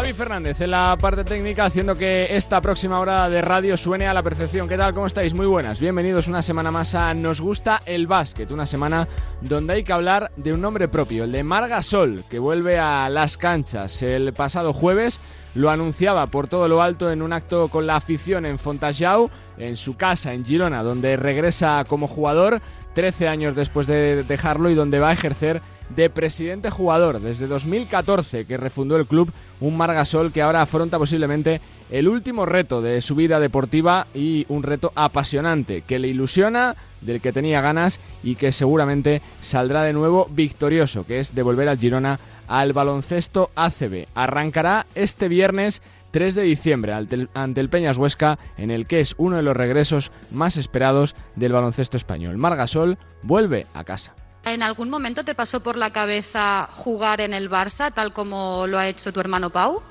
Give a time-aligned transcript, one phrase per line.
[0.00, 4.14] Javi Fernández en la parte técnica haciendo que esta próxima hora de radio suene a
[4.14, 4.66] la perfección.
[4.66, 4.94] ¿Qué tal?
[4.94, 5.34] ¿Cómo estáis?
[5.34, 5.78] Muy buenas.
[5.78, 9.06] Bienvenidos una semana más a Nos gusta el básquet, una semana
[9.42, 13.10] donde hay que hablar de un nombre propio, el de Marga Sol, que vuelve a
[13.10, 15.20] las canchas el pasado jueves.
[15.54, 19.76] Lo anunciaba por todo lo alto en un acto con la afición en Fontajau, en
[19.76, 22.62] su casa en Girona, donde regresa como jugador
[22.94, 25.60] 13 años después de dejarlo y donde va a ejercer
[25.94, 31.60] de presidente jugador desde 2014 que refundó el club, un Margasol que ahora afronta posiblemente
[31.90, 37.20] el último reto de su vida deportiva y un reto apasionante que le ilusiona, del
[37.20, 42.20] que tenía ganas y que seguramente saldrá de nuevo victorioso, que es devolver al Girona
[42.46, 44.06] al baloncesto ACB.
[44.14, 49.36] Arrancará este viernes 3 de diciembre ante el Peñas Huesca, en el que es uno
[49.36, 52.36] de los regresos más esperados del baloncesto español.
[52.36, 54.14] Margasol vuelve a casa.
[54.44, 58.78] ¿En algún momento te pasó por la cabeza jugar en el Barça, tal como lo
[58.78, 59.82] ha hecho tu hermano Pau?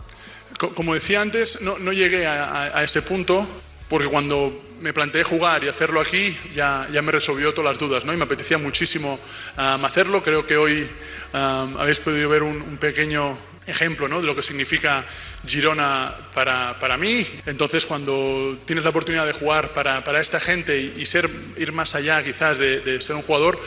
[0.76, 3.48] Como decía antes, no, llegué a, ese punto
[3.88, 8.06] porque cuando me planteé jugar y hacerlo aquí ya, ya me resolvió todas las dudas
[8.06, 8.14] ¿no?
[8.14, 9.20] y me apetecía muchísimo
[9.58, 10.24] um, hacerlo.
[10.24, 10.90] Creo que hoy
[11.34, 14.20] um, habéis podido ver un, pequeño ejemplo ¿no?
[14.20, 15.06] de lo que significa
[15.46, 17.26] Girona para, para, mí.
[17.46, 21.94] Entonces, cuando tienes la oportunidad de jugar para, para esta gente y, ser, ir más
[21.94, 23.60] allá quizás de, de ser un jugador,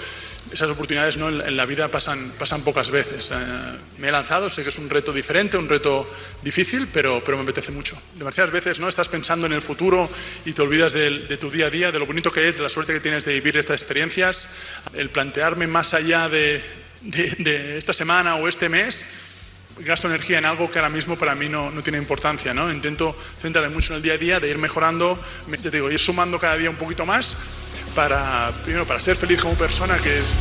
[0.52, 1.28] esas oportunidades ¿no?
[1.28, 3.30] en, la vida pasan, pasan pocas veces.
[3.30, 3.36] Eh,
[3.98, 6.08] me he lanzado, sé que es un reto diferente, un reto
[6.42, 8.00] difícil, pero, pero me apetece mucho.
[8.14, 8.88] Demasiadas veces ¿no?
[8.88, 10.10] estás pensando en el futuro
[10.44, 12.68] y te olvidas de, tu día a día, de lo bonito que es, de la
[12.68, 14.48] suerte que tienes de vivir estas experiencias.
[14.92, 16.62] El plantearme más allá de,
[17.00, 19.06] de, esta semana o este mes,
[19.78, 22.52] gasto energía en algo que ahora mismo para mí no, no, tiene importancia.
[22.52, 22.70] ¿no?
[22.70, 25.18] Intento centrarme mucho en el día a día, de ir mejorando,
[25.62, 27.38] te digo, ir sumando cada día un poquito más
[27.94, 30.36] para, primero, para ser feliz como persona, que es.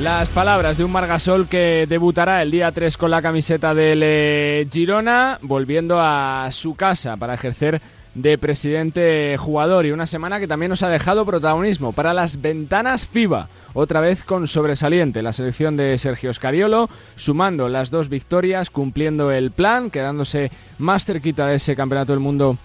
[0.00, 4.66] Las palabras de un Margasol que debutará el día 3 con la camiseta del eh,
[4.70, 7.80] Girona, volviendo a su casa para ejercer
[8.14, 13.06] de presidente jugador y una semana que también nos ha dejado protagonismo para las ventanas
[13.06, 13.48] FIBA.
[13.72, 19.50] Otra vez con sobresaliente la selección de Sergio Scariolo, sumando las dos victorias, cumpliendo el
[19.50, 22.56] plan, quedándose más cerquita de ese campeonato del mundo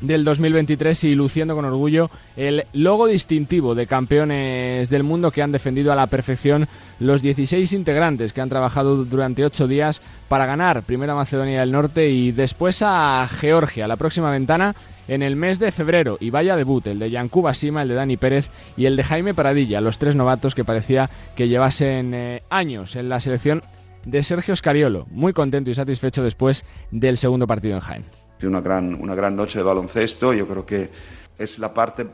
[0.00, 5.52] del 2023 y luciendo con orgullo el logo distintivo de campeones del mundo que han
[5.52, 6.68] defendido a la perfección
[7.00, 11.72] los 16 integrantes que han trabajado durante 8 días para ganar primero a Macedonia del
[11.72, 14.74] Norte y después a Georgia, la próxima ventana
[15.08, 16.18] en el mes de febrero.
[16.20, 19.34] Y vaya debut, el de Yancuba Sima, el de Dani Pérez y el de Jaime
[19.34, 23.62] Paradilla, los tres novatos que parecía que llevasen eh, años en la selección
[24.04, 28.94] de Sergio Scariolo, muy contento y satisfecho después del segundo partido en Jaén una gran,
[28.94, 30.32] una gran noche de baloncesto.
[30.34, 30.90] Yo creo que
[31.38, 32.06] es la parte,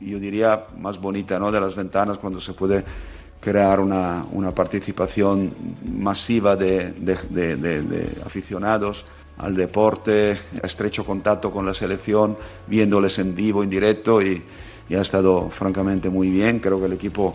[0.00, 1.50] yo diría, más bonita ¿no?
[1.50, 2.84] de las ventanas cuando se puede
[3.40, 5.52] crear una, una participación
[5.98, 9.04] masiva de, de, de, aficionados
[9.36, 14.42] al deporte, estrecho contacto con la selección, viéndoles en vivo, en directo y,
[14.88, 16.60] y ha estado francamente muy bien.
[16.60, 17.34] Creo que el equipo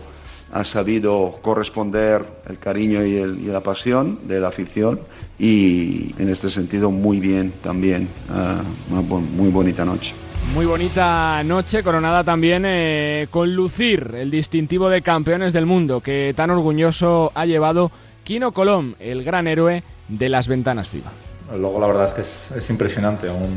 [0.52, 5.00] ha sabido corresponder el cariño y, la pasión de la afición
[5.38, 10.14] y en este sentido muy bien también, ah, una muy bonita noche.
[10.54, 16.32] Muy bonita noche, coronada también eh, con lucir el distintivo de campeones del mundo que
[16.34, 17.92] tan orgulloso ha llevado
[18.24, 21.12] Kino Colom, el gran héroe de las ventanas FIBA.
[21.56, 22.12] Luego la verdad es
[22.48, 23.48] que es, impresionante, aún,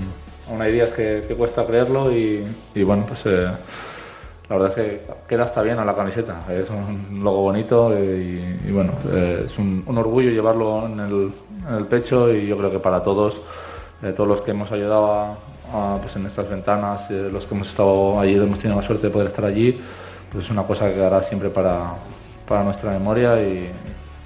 [0.49, 2.43] aún, hay días que, cuesta creerlo y,
[2.83, 3.21] bueno, pues...
[3.25, 3.49] Eh,
[4.49, 6.41] la verdad es que queda hasta bien a la camiseta.
[6.49, 12.47] Es un logo bonito y, bueno, eh, es un, orgullo llevarlo en el, pecho y
[12.47, 13.39] yo creo que para todos,
[14.01, 15.37] eh, todos los que hemos ayudado
[16.01, 19.13] pues en estas ventanas, eh, los que hemos estado allí, hemos tenido la suerte de
[19.13, 19.81] poder estar allí,
[20.31, 21.93] pues es una cosa que quedará siempre para,
[22.47, 23.71] para nuestra memoria y,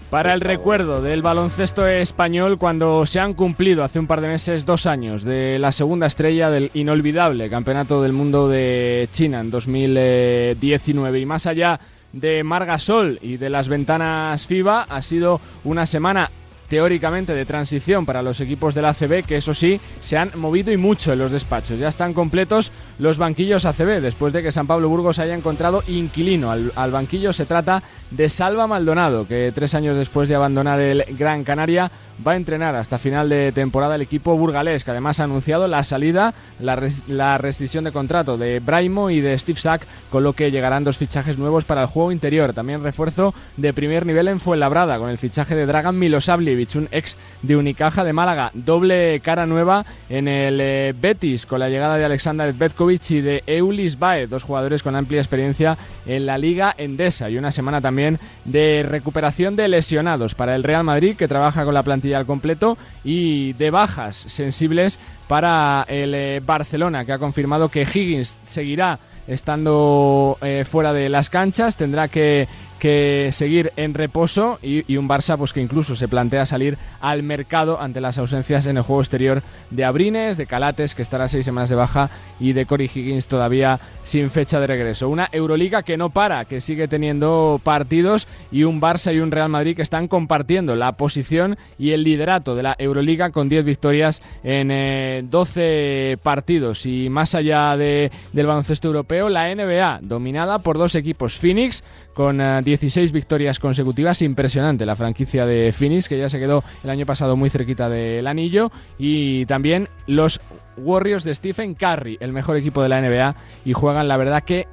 [0.09, 4.65] para el recuerdo del baloncesto español cuando se han cumplido hace un par de meses
[4.65, 11.19] dos años de la segunda estrella del inolvidable Campeonato del Mundo de China en 2019
[11.19, 11.79] y más allá
[12.13, 16.31] de Margasol y de las ventanas FIBA ha sido una semana
[16.67, 20.77] teóricamente de transición para los equipos del ACB, que eso sí, se han movido y
[20.77, 21.79] mucho en los despachos.
[21.79, 26.51] Ya están completos los banquillos ACB, después de que San Pablo Burgos haya encontrado inquilino.
[26.51, 31.03] Al, al banquillo se trata de Salva Maldonado, que tres años después de abandonar el
[31.17, 31.91] Gran Canaria
[32.25, 35.83] va a entrenar hasta final de temporada el equipo burgalés, que además ha anunciado la
[35.83, 40.51] salida, la, la rescisión de contrato de Braimo y de Steve Sack, con lo que
[40.51, 42.53] llegarán dos fichajes nuevos para el juego interior.
[42.53, 47.17] También refuerzo de primer nivel en Fuenlabrada, con el fichaje de Dragan Milosavljevic un ex
[47.41, 48.51] de Unicaja de Málaga.
[48.53, 53.43] Doble cara nueva en el eh, Betis con la llegada de Alexander Betkovic y de
[53.47, 57.29] Eulis Bae, dos jugadores con amplia experiencia en la Liga Endesa.
[57.29, 61.73] Y una semana también de recuperación de lesionados para el Real Madrid, que trabaja con
[61.73, 67.69] la plantilla al completo, y de bajas sensibles para el eh, Barcelona, que ha confirmado
[67.69, 74.59] que Higgins seguirá estando eh, fuera de las canchas, tendrá que que seguir en reposo
[74.61, 78.77] y, un Barça pues que incluso se plantea salir al mercado ante las ausencias en
[78.77, 82.09] el juego exterior de Abrines, de Calates que estará seis semanas de baja
[82.39, 85.09] y de Cory Higgins todavía sin fecha de regreso.
[85.09, 89.49] Una Euroliga que no para, que sigue teniendo partidos y un Barça y un Real
[89.49, 94.21] Madrid que están compartiendo la posición y el liderato de la Euroliga con 10 victorias
[94.43, 100.77] en 12 eh, partidos y más allá de, del baloncesto europeo, la NBA dominada por
[100.77, 101.83] dos equipos, Phoenix
[102.17, 104.23] con 16 eh, victorias consecutivas.
[104.23, 108.25] Impresionante la franquicia de Phoenix, que ya se quedó el año pasado muy cerquita del
[108.25, 108.71] anillo.
[108.97, 110.41] Y también los
[110.77, 113.35] Warriors de Stephen Curry, el mejor equipo de la NBA.
[113.65, 114.65] Y juegan, la verdad, que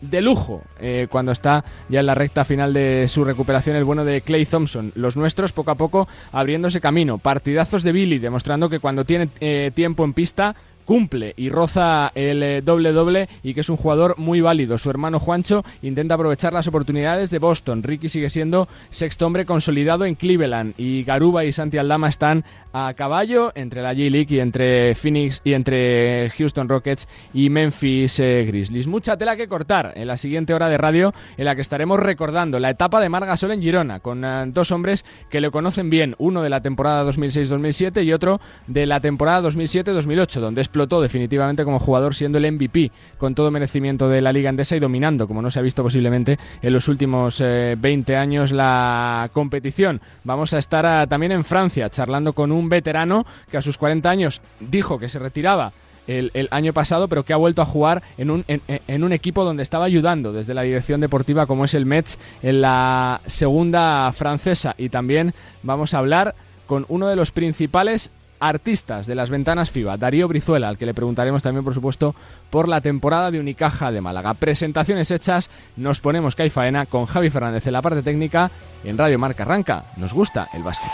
[0.00, 4.04] de lujo eh, cuando está ya en la recta final de su recuperación el bueno
[4.04, 4.90] de Clay Thompson.
[4.96, 7.18] Los nuestros poco a poco abriéndose camino.
[7.18, 12.42] Partidazos de Billy, demostrando que cuando tiene eh, tiempo en pista cumple y roza el
[12.42, 14.78] eh, doble doble y que es un jugador muy válido.
[14.78, 17.82] Su hermano Juancho intenta aprovechar las oportunidades de Boston.
[17.82, 22.92] Ricky sigue siendo sexto hombre consolidado en Cleveland y Garuba y Santi Aldama están a
[22.94, 28.86] caballo entre la J-League y entre Phoenix y entre Houston Rockets y Memphis eh, Grizzlies.
[28.86, 32.58] Mucha tela que cortar en la siguiente hora de radio en la que estaremos recordando
[32.58, 36.42] la etapa de Margasol en Girona con eh, dos hombres que le conocen bien, uno
[36.42, 42.14] de la temporada 2006-2007 y otro de la temporada 2007-2008, donde es definitivamente como jugador
[42.14, 45.60] siendo el MVP con todo merecimiento de la Liga Endesa y dominando, como no se
[45.60, 50.00] ha visto posiblemente en los últimos 20 eh, años, la competición.
[50.24, 54.40] Vamos a estar también en Francia charlando con un veterano que a sus 40 años
[54.60, 55.72] dijo que se retiraba
[56.06, 59.62] el, año pasado, pero que ha vuelto a jugar en un, en, un, equipo donde
[59.62, 64.74] estaba ayudando desde la dirección deportiva, como es el Metz, en la segunda francesa.
[64.76, 65.32] Y también
[65.62, 66.34] vamos a hablar
[66.66, 68.10] con uno de los principales
[68.48, 72.14] artistas de las ventanas FIBA, Darío Brizuela, al que le preguntaremos también, por supuesto,
[72.50, 74.34] por la temporada de Unicaja de Málaga.
[74.34, 78.50] Presentaciones hechas, nos ponemos caifaena con Javi Fernández en la parte técnica
[78.84, 79.84] en Radio Marca Arranca.
[79.96, 80.92] Nos gusta el básquet.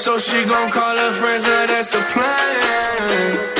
[0.00, 3.59] So she gon' call her friends, now that's a plan.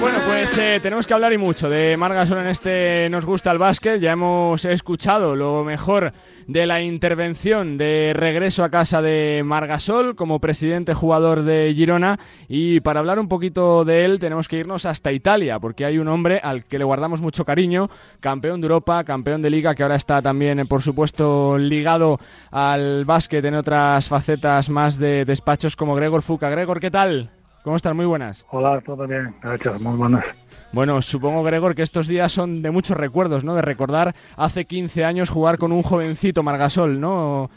[0.00, 3.56] Bueno, pues eh, tenemos que hablar y mucho de Margasol en este Nos gusta el
[3.56, 3.98] básquet.
[4.02, 6.12] Ya hemos escuchado lo mejor
[6.46, 12.18] de la intervención de regreso a casa de Margasol como presidente jugador de Girona.
[12.46, 16.08] Y para hablar un poquito de él, tenemos que irnos hasta Italia, porque hay un
[16.08, 17.88] hombre al que le guardamos mucho cariño,
[18.20, 22.20] campeón de Europa, campeón de Liga, que ahora está también, por supuesto, ligado
[22.50, 26.50] al básquet en otras facetas más de despachos como Gregor Fuca.
[26.50, 27.30] Gregor, ¿qué tal?
[27.64, 27.94] ¿Cómo estás?
[27.94, 28.46] Muy buenas.
[28.50, 29.34] Hola, todo bien.
[29.42, 30.46] Gracias, muy buenas.
[30.74, 33.54] Bueno, supongo, Gregor, que estos días son de muchos recuerdos, ¿no?
[33.54, 37.48] De recordar hace 15 años jugar con un jovencito Margasol, ¿no?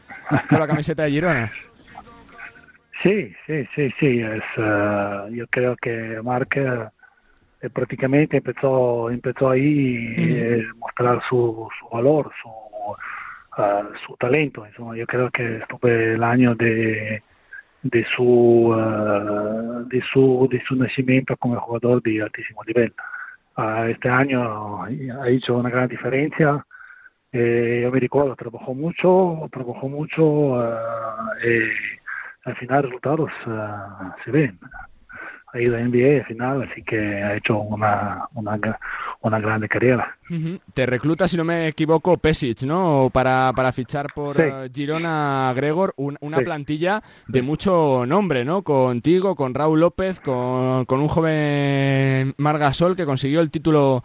[0.49, 1.51] Con la camiseta de Girona.
[3.03, 4.21] Sí, sí, sí, sí.
[4.21, 11.67] Es, eh, yo creo que Marc eh, prácticamente empezó, empezó ahí a eh, mostrar su,
[11.77, 12.49] su valor, su,
[14.07, 14.65] su talento.
[14.95, 17.21] yo creo que estuve el año de
[17.89, 22.93] de su, uh, de su, de su nacimiento como jugador de altísimo nivel.
[23.57, 26.65] Uh, este año ha hecho una gran diferencia.
[27.31, 30.63] Eh, yo me recuerdo, trabajó mucho, trabajó mucho uh,
[31.43, 33.31] y al final resultados
[34.23, 34.57] se ven
[35.53, 38.59] ha ido a NBA final, así que ha hecho una, una,
[39.21, 40.17] una grande carrera.
[40.73, 43.09] Te recluta, si no me equivoco, Pesic, ¿no?
[43.13, 48.61] Para, para fichar por eh, Girona Gregor, una plantilla de mucho nombre, ¿no?
[48.61, 54.03] Contigo, con Raúl López, con, con un joven Margasol que consiguió el título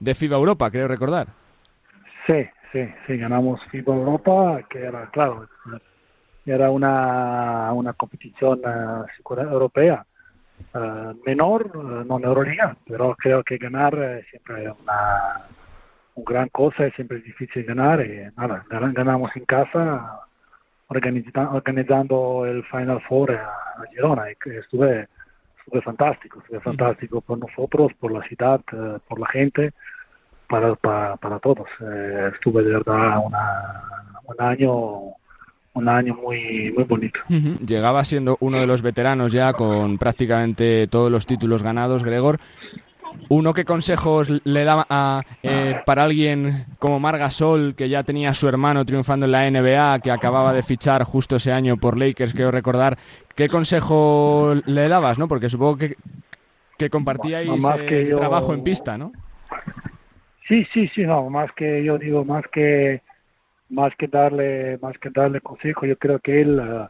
[0.00, 1.28] de FIBA Europa, creo recordar.
[2.26, 5.48] Sí, sí, sí, ganamos FIBA Europa, que era, claro,
[6.50, 10.04] era una, una competición uh, europea
[10.74, 15.46] uh, menor, uh, no Euroliga, pero creo que ganar siempre es una,
[16.14, 20.22] una gran cosa, es siempre difícil ganar y nada, ganamos en casa
[20.88, 25.06] organizando el Final Four a, Girona y estuve,
[25.58, 28.60] estuve fantástico, estuve fantástico por nosotros, por la ciudad,
[29.06, 29.72] por la gente,
[30.48, 31.68] para, para, para todos.
[32.32, 33.84] estuve de verdad una,
[34.24, 35.17] un año
[35.78, 37.20] un año muy, muy bonito.
[37.28, 42.38] Llegaba siendo uno de los veteranos ya con prácticamente todos los títulos ganados, Gregor.
[43.30, 48.48] ¿Uno qué consejos le da eh, para alguien como Margasol, que ya tenía a su
[48.48, 52.50] hermano triunfando en la NBA, que acababa de fichar justo ese año por Lakers, quiero
[52.50, 52.96] recordar?
[53.34, 55.28] ¿Qué consejo le dabas, no?
[55.28, 55.96] Porque supongo que,
[56.78, 59.12] que compartíais el trabajo en pista, ¿no?
[60.46, 63.02] Sí, sí, sí, no, más que yo digo, más que
[63.70, 66.86] más que darle más que darle consejo, yo creo que él uh,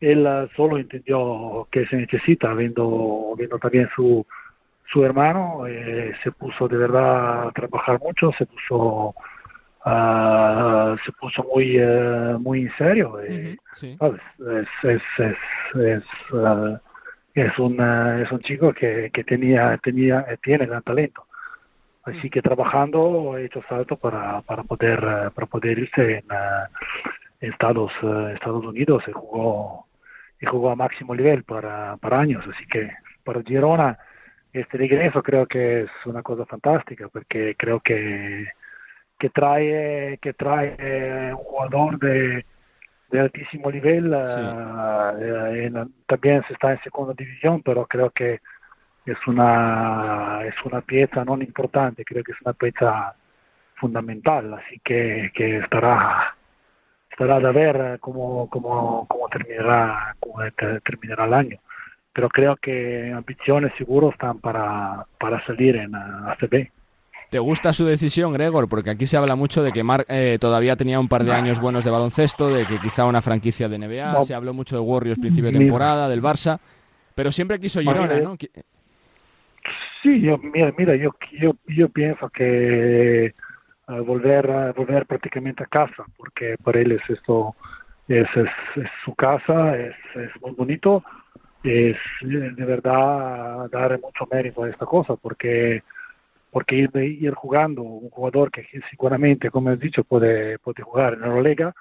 [0.00, 4.26] él uh, solo entendió que se necesita, viendo viendo también su
[4.90, 9.14] su hermano, eh, se puso de verdad a trabajar mucho, se puso
[9.84, 11.78] uh, se puso muy
[12.38, 13.56] muy en serio, eh,
[13.98, 14.20] ¿sabes?
[14.38, 15.36] Es es es,
[15.74, 16.04] es
[17.34, 21.27] es un, es un chico que, que tenía, tenía, tiene gran talento.
[22.08, 25.00] Así que trabajando he hecho salto para, para, poder,
[25.34, 26.24] para poder irse en,
[27.40, 27.92] en Estados,
[28.34, 29.86] Estados Unidos y jugó,
[30.40, 32.44] y jugó a máximo nivel para, para años.
[32.48, 32.90] Así que
[33.24, 33.98] para Girona
[34.52, 38.46] este regreso creo que es una cosa fantástica porque creo que,
[39.18, 42.44] que trae, que trae un jugador de
[43.10, 44.12] de altísimo nivel.
[44.14, 45.70] Eh,
[46.06, 48.40] también se está en segunda división, pero creo que
[49.12, 53.14] es una es una pieza no importante, creo que es una pieza
[53.76, 56.34] fundamental, así que, que estará
[57.10, 60.38] estará de ver cómo, cómo, cómo terminará cómo
[60.84, 61.58] terminará el año.
[62.12, 66.68] Pero creo que ambiciones seguro están para, para salir en ACB.
[67.30, 68.68] ¿Te gusta su decisión, Gregor?
[68.68, 71.60] Porque aquí se habla mucho de que Mark eh, todavía tenía un par de años
[71.60, 75.18] buenos de baloncesto, de que quizá una franquicia de NBA, se habló mucho de Warriors
[75.18, 76.58] principio de temporada, del Barça,
[77.14, 78.36] pero siempre quiso Girona, ¿no?
[80.02, 83.32] Sí, yo, mira, mira yo, yo, yo pienso que eh,
[84.06, 87.56] volver a volver prácticamente a casa, porque para él es esto,
[88.06, 88.48] es, es,
[89.04, 91.02] su casa, es, es muy bonito,
[91.64, 95.82] es de verdad dar mucho mérito a esta cosa, porque
[96.50, 101.74] porque ir, jugando un jugador que seguramente, como has dicho, puede, puede jugar en Eurolega,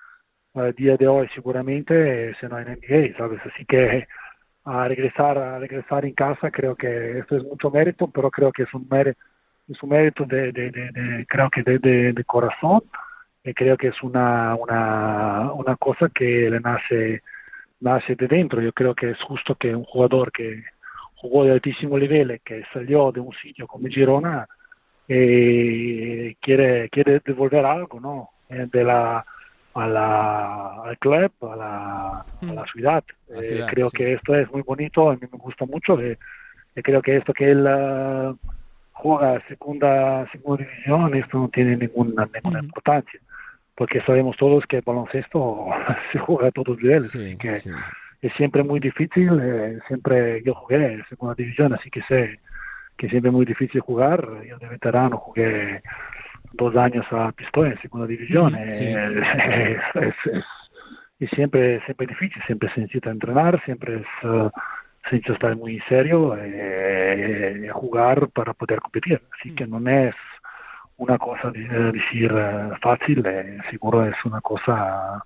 [0.54, 3.40] al día de hoy seguramente se no en NBA, ¿sabes?
[3.46, 4.08] Así que
[4.68, 8.64] a regresar, a regresar en casa creo que esto es mucho mérito, pero creo que
[8.64, 9.18] es un mérito,
[9.70, 11.80] es un mérito de, de, creo que de,
[12.12, 12.82] de, corazón,
[13.46, 17.22] y creo que es una, una, una cosa que le nace,
[17.80, 18.62] nace de dentro.
[18.62, 20.64] Yo creo que es justo que un jugador que
[21.16, 24.48] jugó de altísimo nivel, que salió de un sitio como Girona,
[25.08, 28.30] eh, quiere, quiere devolver algo, ¿no?
[28.50, 29.26] Eh, de la,
[29.79, 32.65] a la, al club, a la, a la hmm.
[32.74, 33.03] ciudad.
[33.29, 36.00] Eh, creo que esto es muy bonito, a mí me gusta mucho.
[36.00, 36.17] Eh,
[36.75, 38.38] creo que esto que él uh,
[38.93, 42.65] juega segunda, segunda división, esto no tiene ninguna, ninguna hmm.
[42.65, 43.19] importancia.
[43.75, 45.67] Porque sabemos todos que el baloncesto
[46.12, 47.15] se juega a todos los niveles.
[47.15, 47.51] así que
[48.22, 49.39] es siempre muy difícil.
[49.41, 52.39] Eh, siempre yo jugué en segunda división, así que sé
[52.98, 54.27] que siempre es muy difícil jugar.
[54.48, 55.81] Yo de veterano jugué
[56.54, 58.56] dos años a Pistoia en segunda división.
[58.56, 59.77] Eh,
[61.20, 64.50] y siempre, siempre es difícil, siempre se necesita entrenar, siempre es, uh,
[65.10, 69.22] se necesita estar muy serio eh, jugar para poder competir.
[69.39, 70.16] Así que no es
[70.98, 75.24] una cosa de decir eh, fácil, eh, seguro es una cosa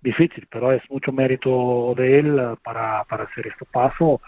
[0.00, 4.20] difícil, pero es mucho mérito de él para, para hacer este paso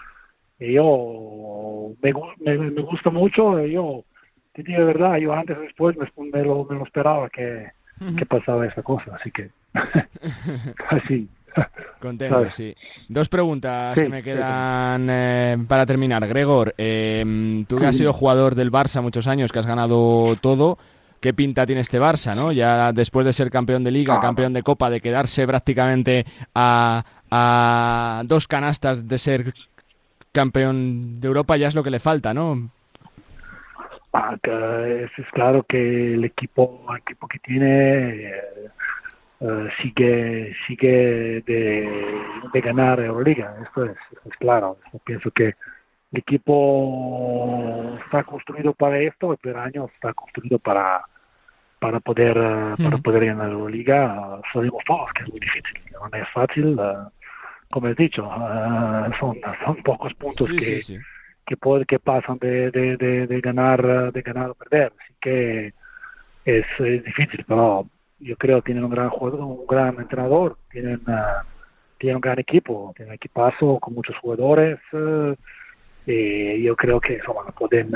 [0.59, 4.05] yo me, me, gusta mucho, yo
[4.63, 7.71] te digo de verdad, yo antes o después me, lo, me lo esperaba que,
[8.17, 9.51] que pasaba esa cosa, así que
[10.91, 11.29] así.
[12.01, 12.75] Contento, sí.
[13.09, 16.27] Dos preguntas que me quedan eh, para terminar.
[16.27, 20.77] Gregor, eh, tú que has sido jugador del Barça muchos años, que has ganado todo,
[21.21, 22.53] ¿qué pinta tiene este Barça, no?
[22.53, 24.21] Ya después de ser campeón de Liga, ah.
[24.21, 29.55] campeón de Copa, de quedarse prácticamente a, a dos canastas de ser
[30.33, 32.71] campeón de Europa ya es lo que le falta, ¿no?
[34.43, 38.43] Es, claro que el equipo, el equipo que tiene eh,
[39.41, 43.97] eh, sigue sigue de, ganar Euroliga, esto es,
[44.39, 44.79] claro.
[45.05, 45.49] pienso que
[46.13, 51.03] el equipo está construido para esto, y pero año está construido para
[51.79, 54.41] para poder eh, para poder ganar Euroliga.
[54.53, 56.79] Sabemos todos que es muy difícil, no es fácil
[57.71, 58.23] como he dicho,
[59.19, 61.01] son, son pocos puntos que,
[61.47, 64.93] que, que pasan de, de, de, ganar de ganar o perder.
[65.01, 65.73] Así que
[66.45, 67.89] es, difícil, pero
[68.19, 71.45] yo creo que tienen un gran jugador, un gran entrenador, tienen, uh,
[71.99, 74.79] tienen un gran equipo, tienen un equipazo con muchos jugadores.
[74.93, 75.35] Uh,
[76.07, 77.21] y yo creo que
[77.59, 77.93] pueden,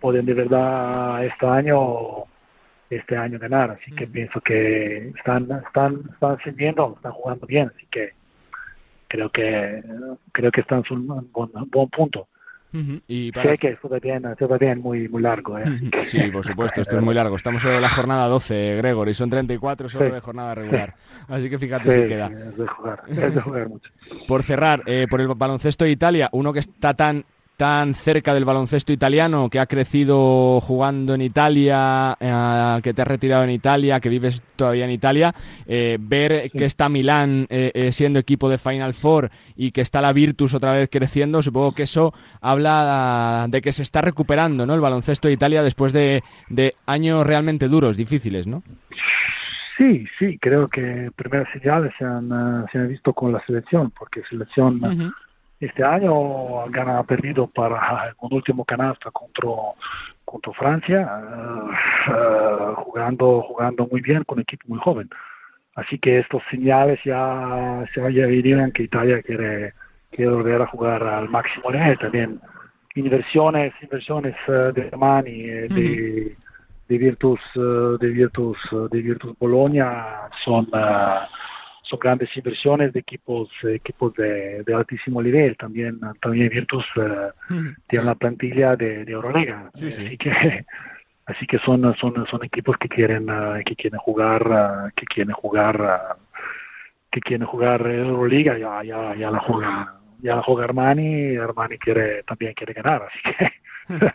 [0.00, 2.26] pueden de verdad este año
[2.90, 7.86] este año ganar, así que pienso que están, están, están ascendiendo, están jugando bien, así
[7.90, 8.10] que
[9.08, 9.82] creo que
[10.32, 12.28] creo que están en un buen, buen punto.
[13.06, 15.58] Y Sé que esto también, esto también muy, muy largo.
[15.58, 15.64] ¿eh?
[16.04, 17.36] Sí, por supuesto, esto es muy largo.
[17.36, 20.94] Estamos solo en la jornada 12, Gregor, y son 34 solo de jornada regular.
[21.28, 22.26] Así que fíjate si queda.
[22.26, 23.90] Es de jugar, es de jugar mucho.
[24.26, 27.24] Por cerrar, eh, por el baloncesto de Italia, uno que está tan
[27.62, 33.06] tan cerca del baloncesto italiano, que ha crecido jugando en Italia, eh, que te has
[33.06, 35.32] retirado en Italia, que vives todavía en Italia,
[35.68, 40.12] eh, ver que está Milán eh, siendo equipo de Final Four y que está la
[40.12, 44.74] Virtus otra vez creciendo, supongo que eso habla de que se está recuperando ¿no?
[44.74, 46.24] el baloncesto de Italia después de,
[46.86, 48.64] años realmente duros, difíciles, ¿no?
[49.78, 52.28] Sí, sí, creo que primeras señales se han,
[52.72, 54.80] se han visto con la selección, porque selección
[55.66, 59.48] este año ha perdido para un último canasta contra,
[60.24, 61.08] contra Francia,
[62.08, 65.08] uh, jugando, jugando muy bien con un equipo muy joven.
[65.76, 69.72] Así que estos señales ya se dirían que Italia quiere,
[70.10, 71.96] quiere volver a jugar al máximo nivel.
[71.98, 72.40] También
[72.96, 76.36] inversiones, inversiones uh, de Armani, de,
[76.88, 78.58] de Virtus, de Virtus,
[78.90, 80.68] de Virtus Bologna son
[81.92, 85.56] son grandes inversiones de equipos equipos de, altísimo nivel.
[85.56, 87.30] También, también Virtus eh,
[87.86, 89.70] tiene una plantilla de, de Euroliga.
[89.74, 90.64] Así que
[91.26, 95.34] así que son son son equipos que quieren eh, que quieren jugar eh, que quieren
[95.34, 96.16] jugar
[97.10, 102.22] que quieren jugar Euroliga ya ya ya la juega ya la juega Armani Armani quiere
[102.24, 104.12] también quiere ganar así que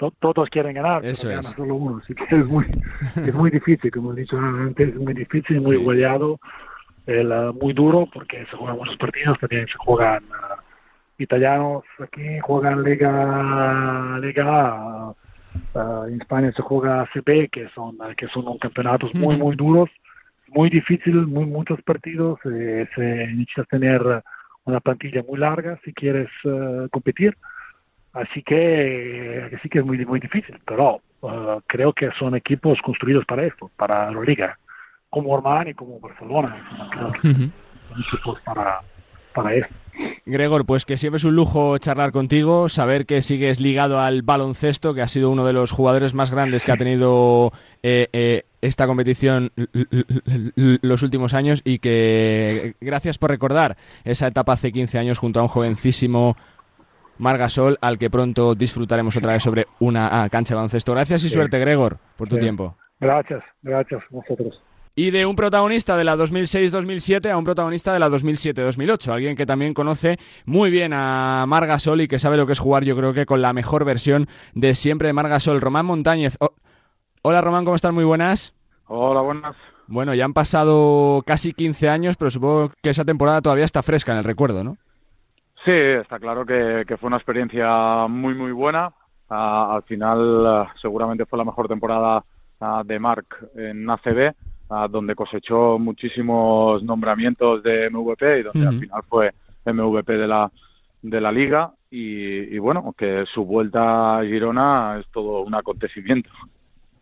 [0.20, 1.46] todos quieren ganar Eso es.
[1.48, 2.64] solo uno así que es muy
[3.16, 6.38] es muy difícil como he dicho antes es muy difícil muy igualado
[7.08, 10.60] el, uh, muy duro porque se juegan muchos partidos, también se juegan uh,
[11.18, 15.08] italianos aquí, juegan Liga, Liga
[15.74, 19.88] uh, en España se juega ACB, que son, que son campeonatos muy, muy duros,
[20.48, 24.22] muy difícil, muy, muchos partidos, eh, se necesita tener
[24.64, 26.28] una plantilla muy larga si quieres
[26.90, 27.36] competir.
[28.12, 31.00] Así que, así que es muy, muy difícil, pero
[31.66, 34.58] creo que son equipos construidos para esto, para la liga
[35.10, 36.56] como Armani, como Barcelona.
[38.44, 38.80] para,
[39.34, 39.68] para eso.
[40.26, 44.94] Gregor, pues que siempre es un lujo charlar contigo, saber que sigues ligado al baloncesto,
[44.94, 48.86] que ha sido uno de los jugadores más grandes que ha tenido eh, eh, esta
[48.86, 49.50] competición
[50.54, 55.42] los últimos años y que gracias por recordar esa etapa hace 15 años junto a
[55.42, 56.36] un jovencísimo
[57.18, 60.92] Margasol al que pronto disfrutaremos otra vez sobre una ah, cancha de baloncesto.
[60.92, 62.76] Gracias y suerte, Gregor, por tu tiempo.
[63.00, 64.62] Gracias, gracias a vosotros
[64.98, 69.12] y de un protagonista de la 2006-2007 a un protagonista de la 2007-2008.
[69.12, 72.82] Alguien que también conoce muy bien a Margasol y que sabe lo que es jugar,
[72.82, 75.60] yo creo que con la mejor versión de siempre de Margasol.
[75.60, 76.36] Román Montañez.
[77.22, 77.92] Hola Román, ¿cómo estás?
[77.92, 78.56] Muy buenas.
[78.88, 79.54] Hola, buenas.
[79.86, 84.10] Bueno, ya han pasado casi 15 años, pero supongo que esa temporada todavía está fresca
[84.10, 84.78] en el recuerdo, ¿no?
[85.64, 88.90] Sí, está claro que, fue una experiencia muy, muy buena.
[89.30, 92.24] Ah, al final, ah, seguramente fue la mejor temporada
[92.60, 94.34] ah, de Marc en ACB
[94.90, 99.32] donde cosechó muchísimos nombramientos de MVP y donde al final fue
[99.64, 100.50] MVP de la,
[101.02, 106.28] de la liga y, bueno, que su vuelta a Girona es todo un acontecimiento.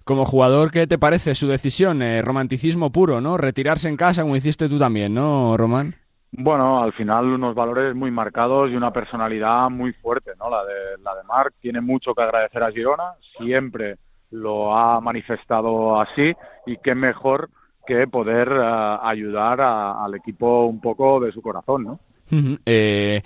[0.05, 2.01] Como jugador, ¿qué te parece su decisión?
[2.01, 3.37] Eh, romanticismo puro, ¿no?
[3.37, 5.97] Retirarse en casa, como hiciste tú también, ¿no, Román?
[6.31, 10.49] Bueno, al final unos valores muy marcados y una personalidad muy fuerte, ¿no?
[10.49, 13.97] La de, la de Marc tiene mucho que agradecer a Girona, siempre
[14.31, 16.35] lo ha manifestado así
[16.67, 17.49] y qué mejor
[17.87, 22.01] que poder eh, ayudar al equipo un poco de su corazón, ¿no?
[22.67, 23.23] Eh,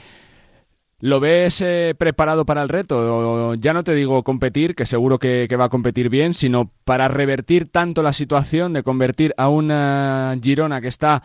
[1.01, 3.55] ¿Lo ves eh, preparado para el reto?
[3.55, 7.73] Ya no te digo competir, que seguro que, va a competir bien, sino para revertir
[7.73, 11.23] tanto la situación de convertir a una Girona que está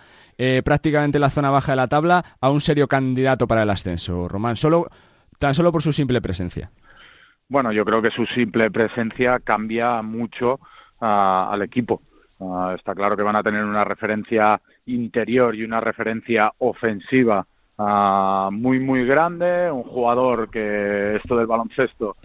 [0.63, 4.27] prácticamente en la zona baja de la tabla a un serio candidato para el ascenso,
[4.29, 4.87] Román, solo,
[5.39, 6.71] tan solo por su simple presencia.
[7.47, 10.59] Bueno, yo creo que su simple presencia cambia mucho
[10.99, 12.01] ah, al equipo.
[12.39, 17.45] Ah, está claro que van a tener una referencia interior y una referencia ofensiva
[17.77, 19.71] ah, muy, muy grande.
[19.71, 22.15] Un jugador que esto del baloncesto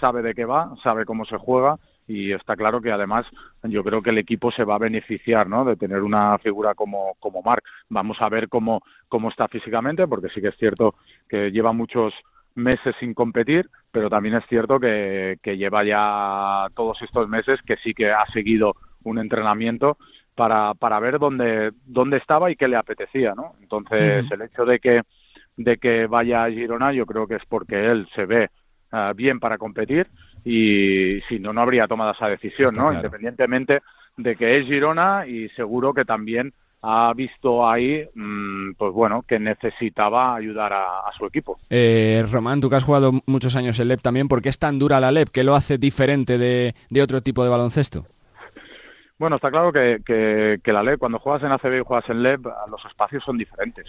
[0.00, 1.76] sabe de qué va, sabe cómo se juega
[2.10, 3.24] y está claro que además
[3.62, 5.64] yo creo que el equipo se va a beneficiar ¿no?
[5.64, 7.64] de tener una figura como, como Marc.
[7.88, 10.96] Vamos a ver cómo, cómo está físicamente, porque sí que es cierto
[11.28, 12.12] que lleva muchos
[12.56, 17.94] meses sin competir, pero también es cierto que, lleva ya todos estos meses que sí
[17.94, 19.96] que ha seguido un entrenamiento
[20.34, 23.54] para, para ver dónde, dónde estaba y qué le apetecía, ¿no?
[23.60, 25.02] Entonces, el hecho de que,
[25.56, 28.48] de que vaya a Girona yo creo que es porque él se ve
[28.92, 30.06] eh, bien para competir
[30.44, 32.92] y si no, no habría tomado esa decisión, ¿no?
[32.92, 33.80] Independientemente
[34.16, 39.38] de que es Girona y seguro que también ha visto ahí, mm, pues bueno, que
[39.38, 41.58] necesitaba ayudar a, su equipo.
[41.68, 44.78] Eh, Román, tú que has jugado muchos años en LEP también, ¿por qué es tan
[44.78, 45.28] dura la LEP?
[45.28, 48.06] ¿Qué lo hace diferente de, otro tipo de baloncesto?
[49.20, 50.00] Bueno, está claro que,
[50.64, 53.84] que, la LEP, cuando juegas en ACB y juegas en LEP, los espacios son diferentes.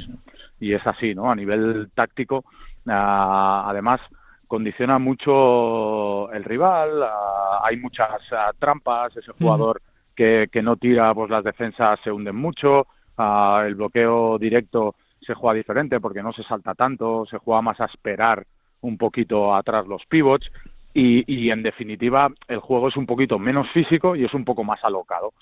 [0.60, 1.32] Y es así, ¿no?
[1.32, 2.44] A nivel táctico,
[2.90, 4.02] ah, además,
[4.46, 9.82] condiciona mucho el rival, ah, hay muchas ah, trampas, ese jugador
[10.14, 16.02] que, no tira, pues las defensas se hunden mucho, el bloqueo directo se juega diferente
[16.02, 18.46] porque no se salta tanto, se juega más a esperar
[18.82, 20.52] un poquito atrás los pivots
[20.94, 24.84] y, en definitiva el juego es un poquito menos físico y es un poco más
[24.84, 25.34] alocado.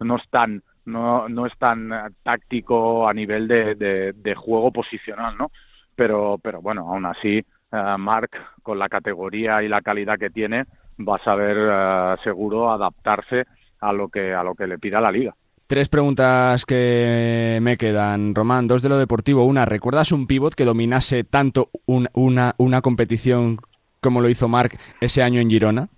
[0.00, 1.90] No es tan, no, no es tan
[2.22, 5.50] táctico a nivel de, de, juego posicional, ¿no?
[5.96, 8.30] Pero, pero bueno, aún así, uh, Mark,
[8.62, 10.64] con la categoría y la calidad que tiene,
[11.00, 13.46] va a saber eh, seguro adaptarse
[13.80, 15.34] a lo que a lo que le pida la liga.
[15.66, 18.68] Tres preguntas que me quedan, Román.
[18.68, 19.44] Dos de lo deportivo.
[19.44, 23.58] Una, ¿recuerdas un pivot que dominase tanto una, una competición
[24.00, 25.88] como lo hizo Marc ese año en Girona?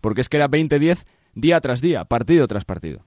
[0.00, 3.00] Porque es que era 20-10 día tras día, partido tras partido.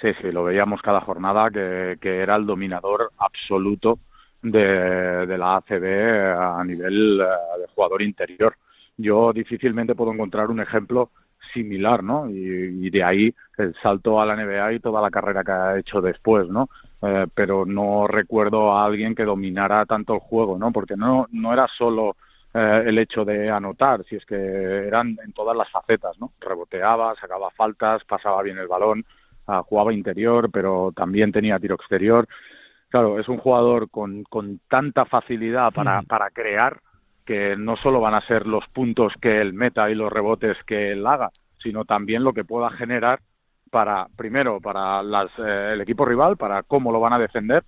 [0.00, 4.00] Sí, sí, lo veíamos cada jornada que, era el dominador absoluto
[4.42, 8.56] de, de la ACB a nivel eh, de jugador interior.
[8.96, 11.10] Yo difícilmente puedo encontrar un ejemplo
[11.52, 12.28] similar, ¿no?
[12.28, 16.00] Y, de ahí el salto a la NBA y toda la carrera que ha hecho
[16.00, 16.68] después, ¿no?
[17.00, 20.72] Eh, pero no recuerdo a alguien que dominara tanto el juego, ¿no?
[20.72, 22.16] Porque no, no era solo
[22.54, 26.32] eh, el hecho de anotar, si es que eran en todas las facetas, ¿no?
[26.40, 29.04] Reboteaba, sacaba faltas, pasaba bien el balón,
[29.46, 32.26] ah, jugaba interior, pero también tenía tiro exterior.
[32.88, 36.80] Claro, es un jugador con, con tanta facilidad para, para crear
[37.24, 40.92] que no solo van a ser los puntos que él meta y los rebotes que
[40.92, 41.30] él haga,
[41.62, 43.20] sino también lo que pueda generar
[43.70, 47.64] para, primero, para las, eh, el equipo rival, para cómo lo van a defender,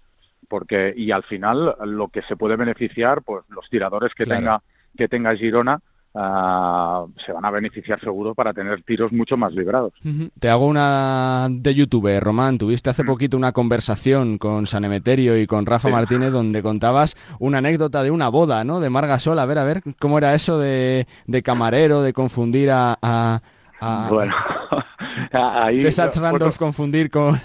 [0.48, 4.60] porque, y al final, lo que se puede beneficiar, pues los tiradores que tenga,
[4.96, 5.80] que tenga Girona,
[6.16, 9.92] Ah, se van a beneficiar seguro para tener tiros mucho más librados.
[10.38, 12.56] Te hago una de YouTube, Román.
[12.56, 13.06] Tuviste hace mm.
[13.06, 18.12] poquito una conversación con San Emeterio y con Rafa Martínez donde contabas una anécdota de
[18.12, 18.78] una boda, ¿no?
[18.78, 19.40] De Margasol.
[19.40, 21.04] A ver, a ver, ¿cómo era eso de,
[21.42, 22.96] camarero, de confundir a...
[23.02, 23.40] a,
[24.08, 24.34] bueno,
[25.32, 25.82] ahí...
[25.82, 27.40] De Satch Randolph confundir con...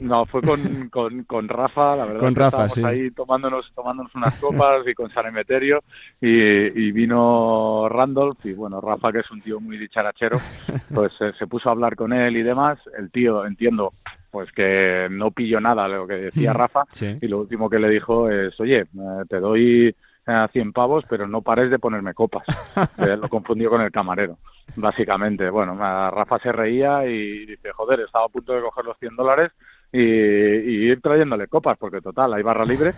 [0.00, 2.20] No, fue con, con, con Rafa, la verdad.
[2.20, 2.82] Con Rafa, sí.
[2.84, 5.82] ahí tomándonos, tomándonos unas copas y con San Emeterio
[6.20, 10.38] y, vino Randolph y bueno, Rafa, que es un tío muy dicharachero,
[10.94, 12.78] pues se puso a hablar con él y demás.
[12.98, 13.92] El tío, entiendo,
[14.30, 17.88] pues que no pilló nada lo que decía mm, Rafa y lo último que le
[17.88, 19.94] dijo es, oye, eh, te doy
[20.26, 22.44] a 100 pavos, pero no pares de ponerme copas.
[22.98, 24.38] lo confundió con el camarero,
[24.74, 25.48] básicamente.
[25.50, 29.52] Bueno, Rafa se reía y dice, joder, estaba a punto de coger los 100 dólares
[29.92, 32.92] y, ir trayéndole copas, porque total, hay barra libre.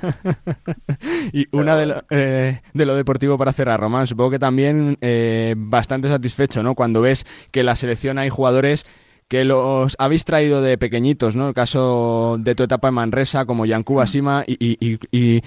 [1.33, 5.55] y una de lo, eh, de lo deportivo para cerrar, Román, supongo que también eh,
[5.57, 6.75] bastante satisfecho, ¿no?
[6.75, 8.87] Cuando ves que la selección hay jugadores
[9.29, 11.49] que los habéis traído de pequeñitos, ¿no?
[11.49, 15.43] El caso de tu etapa en Manresa, como Yankuba Sima y, y, y,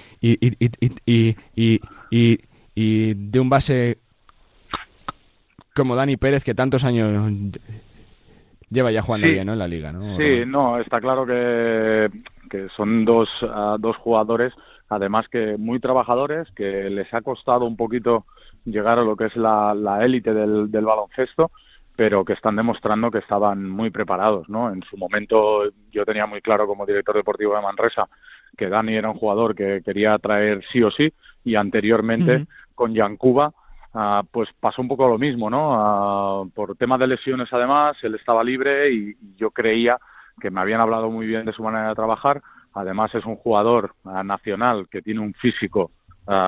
[2.74, 3.98] y, de un base
[5.74, 7.32] como Dani Pérez, que tantos años
[8.72, 9.52] lleva ya jugando bien ¿no?
[9.52, 10.16] en la liga, ¿no?
[10.16, 12.08] Sí, no, está claro que,
[12.50, 14.52] que son dos, uh, dos jugadores,
[14.88, 18.24] además que muy trabajadores, que les ha costado un poquito
[18.64, 21.50] llegar a lo que es la, la élite del, del baloncesto,
[21.94, 24.72] pero que están demostrando que estaban muy preparados, ¿no?
[24.72, 28.08] En su momento yo tenía muy claro como director deportivo de Manresa
[28.56, 31.12] que Dani era un jugador que quería traer sí o sí
[31.44, 33.52] y anteriormente con Yancuba
[33.94, 35.74] Ah, pues pasó un poco lo mismo, ¿no?
[35.74, 39.98] Ah, por tema de lesiones, además, él estaba libre y, yo creía
[40.40, 42.40] que me habían hablado muy bien de su manera de trabajar.
[42.74, 45.90] Además, es un jugador ah, nacional que tiene un físico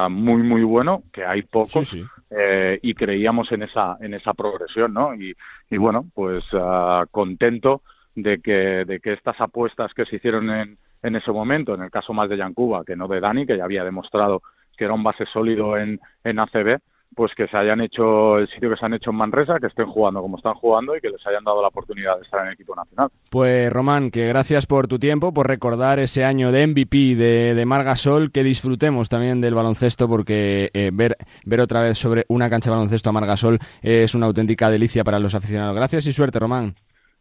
[0.09, 1.97] muy, muy bueno, que hay pocos,
[2.31, 5.17] eh, y creíamos en esa, en esa progresión, ¿no?
[5.17, 5.35] Y,
[5.69, 6.45] y bueno, pues
[7.11, 7.83] contento
[8.15, 11.91] de que, de que estas apuestas que se hicieron en, en ese momento, en el
[11.91, 14.43] caso más de Yancuba que no de Dani, que ya había demostrado
[14.77, 16.79] que era un base sólido en, en ACB,
[17.15, 19.87] pues que se hayan hecho el sitio que se han hecho en Manresa, que estén
[19.87, 22.55] jugando como están jugando y que les hayan dado la oportunidad de estar en el
[22.55, 23.09] equipo nacional.
[23.31, 27.67] Pues Román, que gracias por tu tiempo, por recordar ese año de MVP de, de
[27.67, 32.71] Margasol, que disfrutemos también del baloncesto porque eh, ver, ver otra vez sobre una cancha
[32.71, 35.77] de baloncesto a Margasol es una auténtica delicia para los aficionados.
[35.77, 36.75] Gracias y suerte, Román.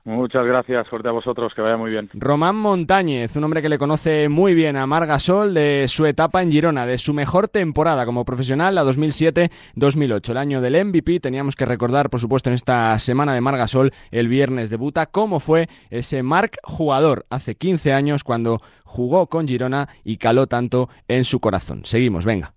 [0.06, 2.10] Muchas gracias, suerte a vosotros, que vaya muy bien.
[2.13, 6.52] Román Montañez, un hombre que le conoce muy bien a Margasol de su etapa en
[6.52, 11.22] Girona, de su mejor temporada como profesional, la 2007-2008, el año del MVP.
[11.22, 15.70] Teníamos que recordar, por supuesto, en esta semana de Margasol, el viernes debuta, cómo fue
[15.89, 21.39] ese Marc jugador hace 15 años cuando jugó con Girona y caló tanto en su
[21.39, 21.86] corazón.
[21.86, 22.54] Seguimos, venga.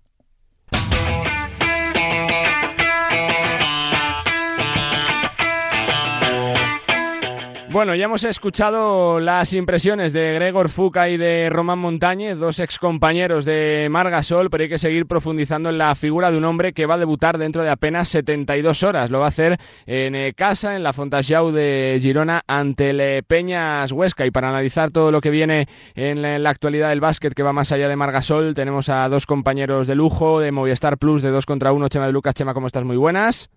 [7.69, 13.43] Bueno, ya hemos escuchado las impresiones de Gregor Fuca y de Román Montañez, dos excompañeros
[13.43, 16.95] de Margasol, pero hay que seguir profundizando en la figura de un hombre que va
[16.95, 19.11] a debutar dentro de apenas 72 horas.
[19.11, 23.91] Lo va a hacer en eh, casa, en la Fontajau de Girona, ante el Peñas
[23.91, 24.25] Huesca.
[24.25, 27.73] Y para analizar todo lo que viene en la, actualidad del básquet, que va más
[27.73, 31.73] allá de Margasol, tenemos a dos compañeros de lujo de Movistar Plus de 2 contra
[31.73, 31.89] 1.
[31.89, 32.85] Chema de Lucas, Chema, ¿cómo estás?
[32.85, 33.49] Muy buenas.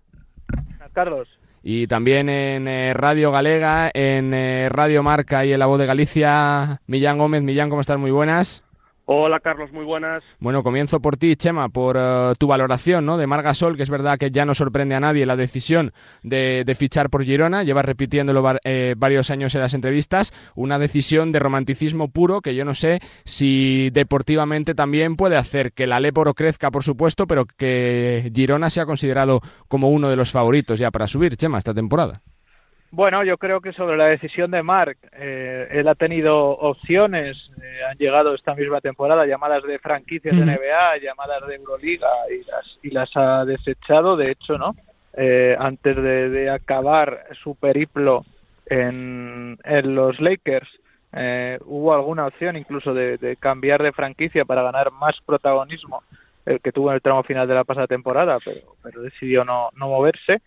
[0.91, 5.79] Carlos y también en eh, Radio Galega, en eh, Radio Marca y en La Voz
[5.79, 6.81] de Galicia.
[6.87, 7.99] Millán Gómez, Millán, ¿cómo estás?
[7.99, 8.63] Muy buenas.
[9.13, 10.23] Hola Carlos, muy buenas.
[10.39, 13.17] Bueno, comienzo por ti, Chema, por eh, tu valoración ¿no?
[13.17, 15.91] de Margasol, que es verdad que ya no sorprende a nadie la decisión
[16.23, 21.39] de, fichar por Girona, lleva repitiéndolo eh, varios años en las entrevistas, una decisión de
[21.39, 26.71] romanticismo puro que yo no sé si deportivamente también puede hacer que la Leporo crezca,
[26.71, 31.35] por supuesto, pero que Girona sea considerado como uno de los favoritos ya para subir,
[31.35, 32.21] Chema, esta temporada.
[32.93, 37.79] Bueno, yo creo que sobre la decisión de Mark, eh, él ha tenido opciones, eh,
[37.89, 42.79] han llegado esta misma temporada llamadas de franquicias de NBA, llamadas de Euroliga y las,
[42.83, 44.75] y las ha desechado, de hecho, ¿no?
[45.13, 48.25] Eh, antes de, acabar su periplo
[48.65, 50.69] en, en los Lakers,
[51.65, 56.03] hubo alguna opción incluso de, cambiar de franquicia para ganar más protagonismo
[56.45, 59.69] el que tuvo en el tramo final de la pasada temporada, pero, pero decidió no,
[59.75, 60.41] no moverse.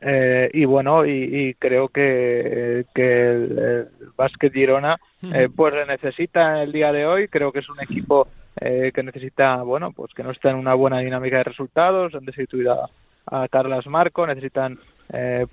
[0.00, 6.72] Eh, y bueno, y, creo que, que el, el Básquet Girona eh, pues necesita el
[6.72, 7.28] día de hoy.
[7.28, 8.28] Creo que es un equipo
[8.60, 12.24] eh, que necesita, bueno, pues que no está en una buena dinámica de resultados, han
[12.24, 12.90] destituido
[13.26, 14.78] a, a Carlas Marco, necesitan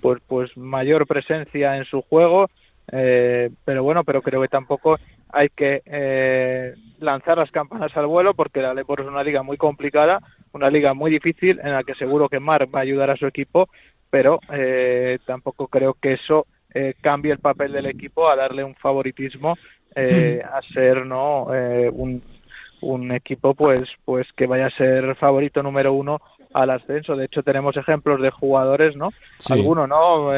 [0.00, 2.50] pues, pues mayor presencia en su juego.
[2.86, 8.74] pero bueno, pero creo que tampoco hay que lanzar las campanas al vuelo porque la
[8.74, 10.20] Lepor es una liga muy complicada,
[10.52, 13.26] una liga muy difícil en la que seguro que Mar va a ayudar a su
[13.26, 13.68] equipo
[14.12, 18.74] pero eh, tampoco creo que eso eh, cambie el papel del equipo a darle un
[18.74, 19.56] favoritismo
[19.94, 22.22] eh, a ser no un,
[22.82, 26.20] un equipo pues pues que vaya a ser favorito número uno
[26.52, 27.16] al ascenso.
[27.16, 29.08] De hecho, tenemos ejemplos de jugadores, ¿no?
[29.48, 30.28] Alguno, ¿no?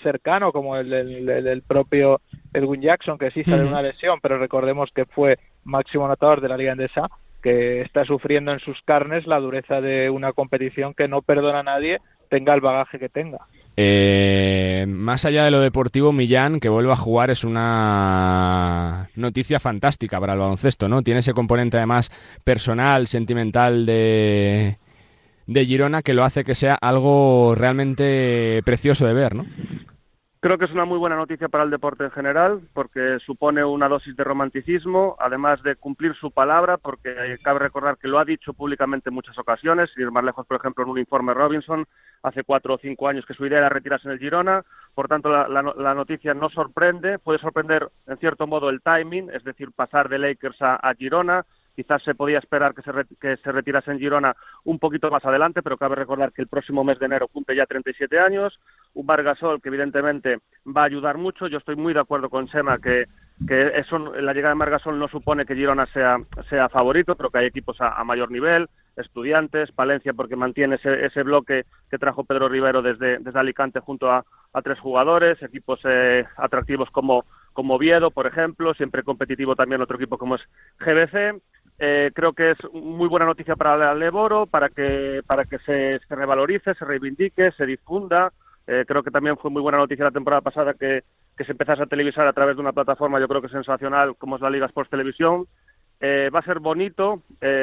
[0.00, 0.88] cercano, como el
[1.26, 2.20] del propio
[2.54, 6.48] Edwin Jackson, que sí sale de una lesión, pero recordemos que fue máximo anotador de
[6.48, 7.08] la Liga Endesa,
[7.42, 11.64] que está sufriendo en sus carnes la dureza de una competición que no perdona a
[11.64, 13.38] nadie tenga el bagaje que tenga.
[13.78, 20.18] Eh, más allá de lo deportivo, Millán, que vuelva a jugar, es una noticia fantástica
[20.18, 21.02] para el baloncesto, ¿no?
[21.02, 22.10] Tiene ese componente además
[22.42, 24.78] personal, sentimental de,
[25.46, 29.44] de Girona que lo hace que sea algo realmente precioso de ver, ¿no?
[30.46, 33.88] Creo que es una muy buena noticia para el deporte en general, porque supone una
[33.88, 38.52] dosis de romanticismo, además de cumplir su palabra, porque cabe recordar que lo ha dicho
[38.52, 41.84] públicamente en muchas ocasiones, ir más lejos, por ejemplo, en un informe Robinson,
[42.22, 44.62] hace cuatro o cinco años que su idea era retirarse en el Girona,
[44.94, 49.72] por tanto la, noticia no sorprende, puede sorprender en cierto modo el timing, es decir,
[49.72, 51.44] pasar de Lakers a Girona,
[51.76, 54.34] Quizás se podía esperar que se, que se retirase en Girona
[54.64, 57.66] un poquito más adelante, pero cabe recordar que el próximo mes de enero cumple ya
[57.66, 58.58] 37 años.
[58.94, 61.46] Un Vargasol que evidentemente va a ayudar mucho.
[61.48, 63.04] Yo estoy muy de acuerdo con Sema que,
[63.46, 66.16] que eso, la llegada de Margasol no supone que Girona sea,
[66.48, 71.22] sea favorito, pero que hay equipos a, mayor nivel, estudiantes, Palencia porque mantiene ese, ese
[71.22, 76.24] bloque que trajo Pedro Rivero desde, desde Alicante junto a, a tres jugadores, equipos eh,
[76.38, 80.42] atractivos como, como Oviedo, por ejemplo, siempre competitivo también otro equipo como es
[80.78, 81.42] GBC
[81.78, 86.00] eh, creo que es muy buena noticia para el Leboro, para que, para que se,
[86.08, 88.32] revalorice, se reivindique, se difunda.
[88.66, 91.04] Eh, creo que también fue muy buena noticia la temporada pasada que,
[91.36, 94.42] se empezase a televisar a través de una plataforma, yo creo que sensacional, como es
[94.42, 95.46] la Liga Sports Televisión.
[96.00, 97.22] Eh, va a ser bonito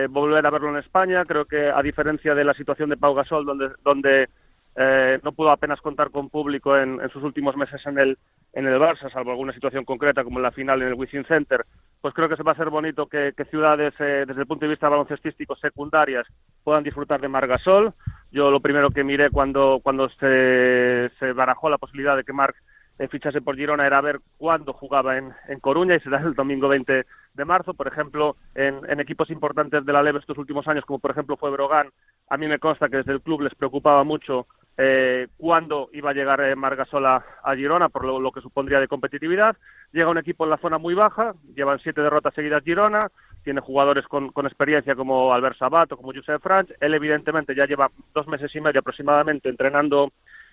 [0.09, 1.25] volver a verlo en España.
[1.25, 3.45] Creo que, a diferencia de la situación de Pau Gasol,
[3.83, 4.27] donde
[4.75, 8.17] eh, no pudo apenas contar con público en, sus últimos meses en el,
[8.53, 11.65] en el Barça, salvo alguna situación concreta como en la final en el Wizzing Center,
[12.01, 14.71] pues creo que se va a ser bonito que, ciudades, eh, desde el punto de
[14.71, 16.25] vista baloncestístico, secundarias,
[16.63, 17.93] puedan disfrutar de Margasol.
[18.31, 22.55] Yo lo primero que miré cuando, cuando se, se barajó la posibilidad de que Marc
[22.99, 26.67] eh, fichase por Girona era ver cuándo jugaba en, en Coruña y será el domingo
[26.67, 27.73] 20 de marzo.
[27.73, 31.37] Por ejemplo, en, en, equipos importantes de la Leve estos últimos años, como por ejemplo
[31.37, 31.89] fue Brogan,
[32.29, 36.13] a mí me consta que desde el club les preocupaba mucho eh, cuándo iba a
[36.13, 39.55] llegar eh, Margasola a Girona, por lo, que supondría de competitividad.
[39.91, 43.11] Llega un equipo en la zona muy baja, llevan siete derrotas seguidas Girona,
[43.43, 46.71] tiene jugadores con, experiencia como Albert Sabato, como Josep Franch.
[46.79, 50.11] Él, evidentemente, ya lleva dos meses y medio aproximadamente entrenando,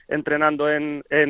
[0.09, 0.67] entrenando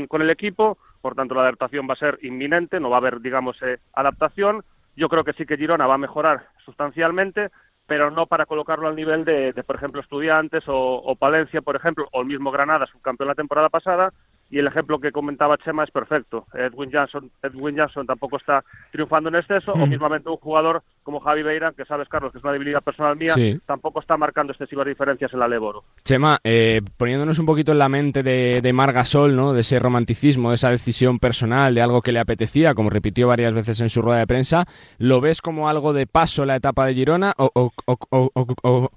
[0.09, 3.21] con el equipo, por tanto, la adaptación va a ser inminente, no va a haber,
[3.21, 4.63] digamos, eh, adaptación.
[4.97, 7.49] Yo creo que sí que Girona va a mejorar sustancialmente,
[7.91, 12.21] pero no para colocarlo al nivel de, por ejemplo, Estudiantes o, Palencia, por ejemplo, o
[12.21, 14.13] el mismo Granada, subcampeón la temporada pasada,
[14.51, 16.47] y el ejemplo que comentaba Chema es perfecto.
[16.55, 21.43] Edwin Johnson, Edwin Johnson tampoco está triunfando en exceso, o mismamente un jugador como Javi
[21.43, 23.35] Beirán, que sabes, Carlos, que es una debilidad personal mía,
[23.67, 25.85] tampoco está marcando excesivas diferencias en la Leboro.
[26.05, 29.53] Chema, eh, poniéndonos un poquito en la mente de, de Margasol, ¿no?
[29.53, 33.55] de ese romanticismo, de esa decisión personal, de algo que le apetecía, como repitió varias
[33.55, 34.67] veces en su rueda de prensa,
[34.99, 38.91] ¿lo ves como algo de paso la etapa de Girona o, o,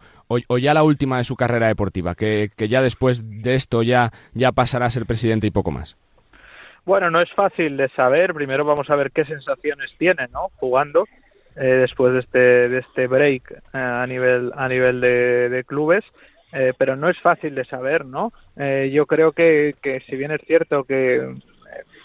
[0.59, 4.85] ya la última de su carrera deportiva, que, ya después de esto ya, ya pasará
[4.85, 5.97] a ser presidente y poco más?
[6.85, 8.33] Bueno, no es fácil de saber.
[8.33, 10.49] Primero vamos a ver qué sensaciones tiene, ¿no?
[10.55, 11.05] Jugando
[11.55, 16.03] eh, después de este, de este break eh, a nivel, a nivel de, clubes.
[16.51, 18.31] Eh, pero no es fácil de saber, ¿no?
[18.55, 21.33] yo creo que, que si bien es cierto que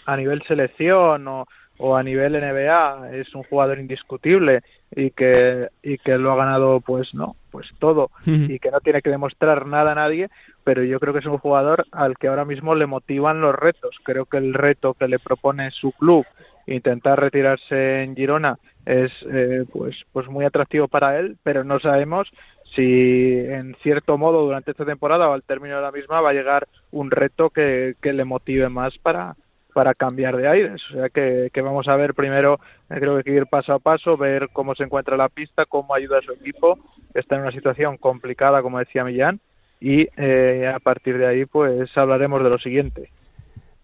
[0.07, 1.45] a nivel selección o,
[1.79, 4.61] o a nivel NBA es un jugador indiscutible
[4.95, 8.11] y que y que lo ha ganado pues no pues todo.
[8.25, 10.29] Y que no tiene que demostrar nada a nadie
[10.63, 13.95] pero yo creo que es un jugador al que ahora mismo le motivan los retos.
[14.03, 16.25] Creo que el reto que le propone su club
[16.67, 22.29] intentar retirarse en Girona es eh, pues pues muy atractivo para él pero no sabemos
[22.75, 26.33] si en cierto modo durante esta temporada o al término de la misma va a
[26.33, 29.35] llegar un reto que, que le motive más para
[29.79, 30.81] para cambiar de aires.
[30.89, 33.79] O sea que, vamos a ver primero, eh, creo que hay que ir paso a
[33.79, 36.77] paso, ver cómo se encuentra la pista, cómo ayuda a su equipo.
[37.13, 39.39] Está en una situación complicada, como decía Millán,
[39.79, 43.09] y eh, a partir de ahí pues hablaremos de lo siguiente.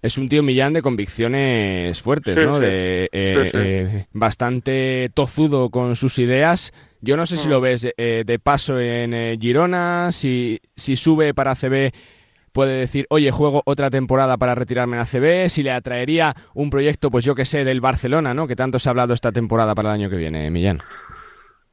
[0.01, 2.59] Es un tío Millán de convicciones fuertes, ¿no?
[2.59, 6.73] De, eh, bastante tozudo con sus ideas.
[6.99, 7.51] Yo no sé si mm.
[7.51, 11.93] lo ves de paso en Girona, si, si sube para CB
[12.55, 17.11] puede decir, oye, juego otra temporada para retirarme en ACB, si le atraería un proyecto,
[17.11, 18.47] pues yo que sé, del Barcelona, ¿no?
[18.47, 20.79] Que tanto se ha hablado esta temporada para el año que viene, Millán.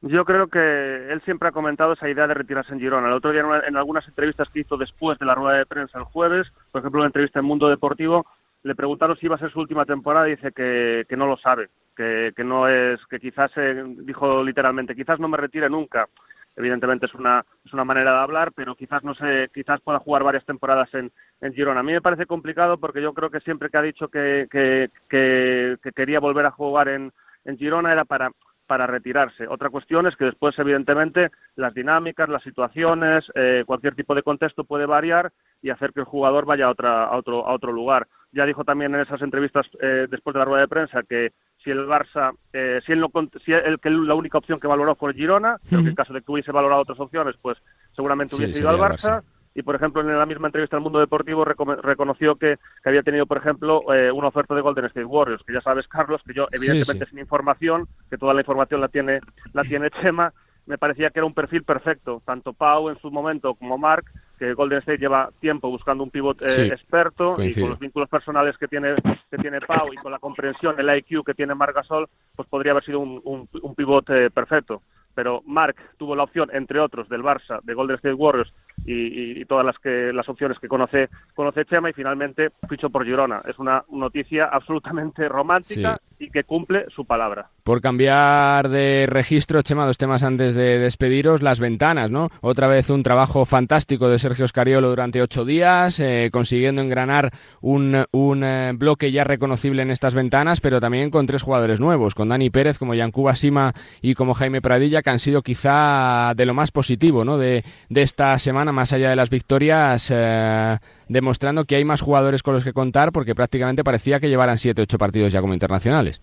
[0.01, 3.07] Yo creo que él siempre ha comentado esa idea de retirarse en Girona.
[3.07, 6.03] El otro día, en, algunas entrevistas que hizo después de la rueda de prensa el
[6.03, 8.25] jueves, por ejemplo, una entrevista en Mundo Deportivo,
[8.63, 11.37] le preguntaron si iba a ser su última temporada y dice que, que no lo
[11.37, 16.09] sabe, que, que no es, que quizás, eh, dijo literalmente, quizás no me retire nunca
[16.55, 20.23] evidentemente es una, es una manera de hablar, pero quizás no sé, quizás pueda jugar
[20.23, 21.11] varias temporadas en,
[21.41, 21.79] en Girona.
[21.79, 24.89] A mí me parece complicado porque yo creo que siempre que ha dicho que, que,
[25.09, 27.11] que, quería volver a jugar en,
[27.45, 28.31] en Girona era para
[28.65, 29.45] para retirarse.
[29.47, 34.63] Otra cuestión es que después, evidentemente, las dinámicas, las situaciones, eh, cualquier tipo de contexto
[34.63, 38.07] puede variar y hacer que el jugador vaya a, otra, a, otro, a otro lugar.
[38.31, 41.71] Ya dijo también en esas entrevistas eh, después de la rueda de prensa que si
[41.71, 43.05] el Barça, eh, si, él
[43.43, 46.21] si el, que la única opción que valoró fue Girona, pero que en caso de
[46.21, 47.57] que hubiese valorado otras opciones, pues
[47.95, 49.23] seguramente hubiese ido al Barça.
[49.55, 53.37] Y, por ejemplo, en la misma entrevista al Mundo Deportivo reconoció que, había tenido, por
[53.37, 57.05] ejemplo, eh, una oferta de Golden State Warriors, que ya sabes, Carlos, que yo, evidentemente,
[57.05, 59.19] sin información, que toda la información la tiene,
[59.53, 60.33] la tiene Chema,
[60.65, 64.05] me parecía que era un perfil perfecto, tanto Pau en su momento como Mark,
[64.39, 68.57] que Golden State lleva tiempo buscando un pivot eh, experto y con los vínculos personales
[68.57, 68.95] que tiene
[69.29, 72.71] que tiene Pau y con la comprensión, el IQ que tiene Marc Gasol, pues podría
[72.71, 74.81] haber sido un, un, pivot eh, perfecto.
[75.15, 78.53] Pero Mark tuvo la opción, entre otros, del Barça, de Golden State Warriors
[78.85, 83.41] y, todas las que las opciones que conoce conoce Chema y finalmente fichó por Girona.
[83.47, 87.49] Es una noticia absolutamente romántica y que cumple su palabra.
[87.63, 92.29] Por cambiar de registro, Chema, dos temas antes de despediros, las ventanas, ¿no?
[92.41, 98.05] Otra vez un trabajo fantástico de Sergio Scariolo durante ocho días, eh, consiguiendo engranar un,
[98.11, 102.29] un eh, bloque ya reconocible en estas ventanas, pero también con tres jugadores nuevos, con
[102.29, 106.53] Dani Pérez, como Yancuba Sima y como Jaime Pradilla, que han sido quizá de lo
[106.53, 107.37] más positivo, ¿no?
[107.37, 112.41] De, de esta semana más allá de las victorias, eh, demostrando que hay más jugadores
[112.41, 116.21] con los que contar, porque prácticamente parecía que llevaran 7-8 partidos ya como internacionales.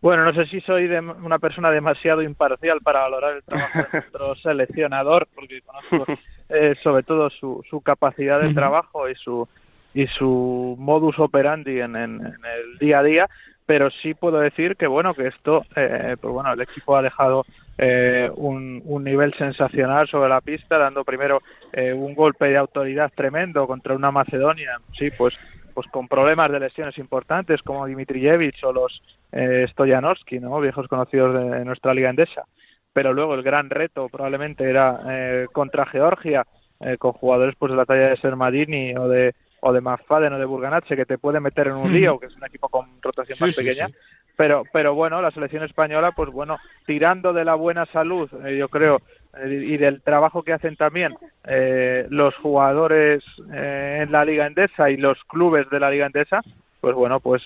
[0.00, 3.86] Bueno, no sé si soy de una persona demasiado imparcial para valorar el trabajo de
[3.92, 6.12] nuestro seleccionador, porque conozco
[6.50, 9.48] eh, sobre todo su, su capacidad de trabajo y su
[9.96, 13.30] y su modus operandi en, el día a día,
[13.66, 17.44] pero sí puedo decir que bueno que esto, eh, pues bueno, el equipo ha dejado
[17.76, 21.42] eh, un, nivel sensacional sobre la pista, dando primero
[21.72, 25.34] eh, un golpe de autoridad tremendo contra una Macedonia, sí, pues
[25.76, 30.58] pues con problemas de lesiones importantes como Dimitrijevic o los eh, Stojanovski, ¿no?
[30.58, 32.46] viejos conocidos de, nuestra liga endesa.
[32.94, 36.46] Pero luego el gran reto probablemente era eh, contra Georgia,
[36.80, 40.38] eh, con jugadores pues de la talla de Sermadini o de o de Maffaden o
[40.38, 43.38] de Burganache que te puede meter en un lío, que es un equipo con rotación
[43.40, 43.88] más pequeña.
[44.36, 48.68] Pero, pero bueno, la selección española, pues bueno, tirando de la buena salud, eh, yo
[48.68, 49.00] creo,
[49.38, 54.98] eh, y del trabajo que hacen también eh, los jugadores en la Liga Endesa y
[54.98, 56.42] los clubes de la Liga Endesa,
[56.82, 57.42] pues bueno, pues,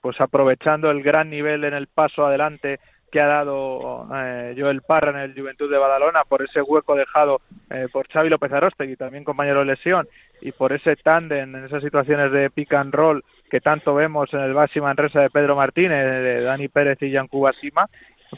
[0.00, 2.80] pues aprovechando el gran nivel en el paso adelante
[3.10, 7.40] que ha dado eh, Joel Parra en el Juventud de Badalona por ese hueco dejado
[7.70, 10.08] eh, por Xavi López Arostegui, también compañero de lesión,
[10.40, 14.40] y por ese tándem en esas situaciones de pick and roll que tanto vemos en
[14.40, 17.88] el Basi Manresa de Pedro Martínez, de Dani Pérez y Yancuba Sima,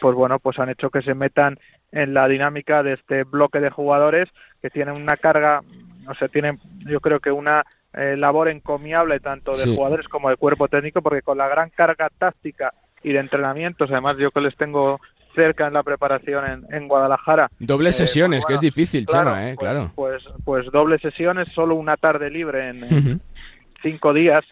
[0.01, 1.59] pues bueno, pues han hecho que se metan
[1.93, 4.29] en la dinámica de este bloque de jugadores
[4.61, 5.63] que tienen una carga,
[6.05, 7.65] no sé, tienen yo creo que una
[7.95, 12.11] eh, labor encomiable tanto de jugadores como de cuerpo técnico, porque con la gran carga
[12.19, 12.73] táctica
[13.03, 15.01] y de entrenamientos, además yo que les tengo
[15.35, 17.49] cerca en la preparación en, Guadalajara.
[17.61, 19.55] Dobles eh, sesiones, que es difícil, Chema, ¿eh?
[19.55, 19.93] Pues, claro.
[19.95, 23.21] Pues, pues dobles sesiones, solo una tarde libre en,
[23.83, 24.45] cinco días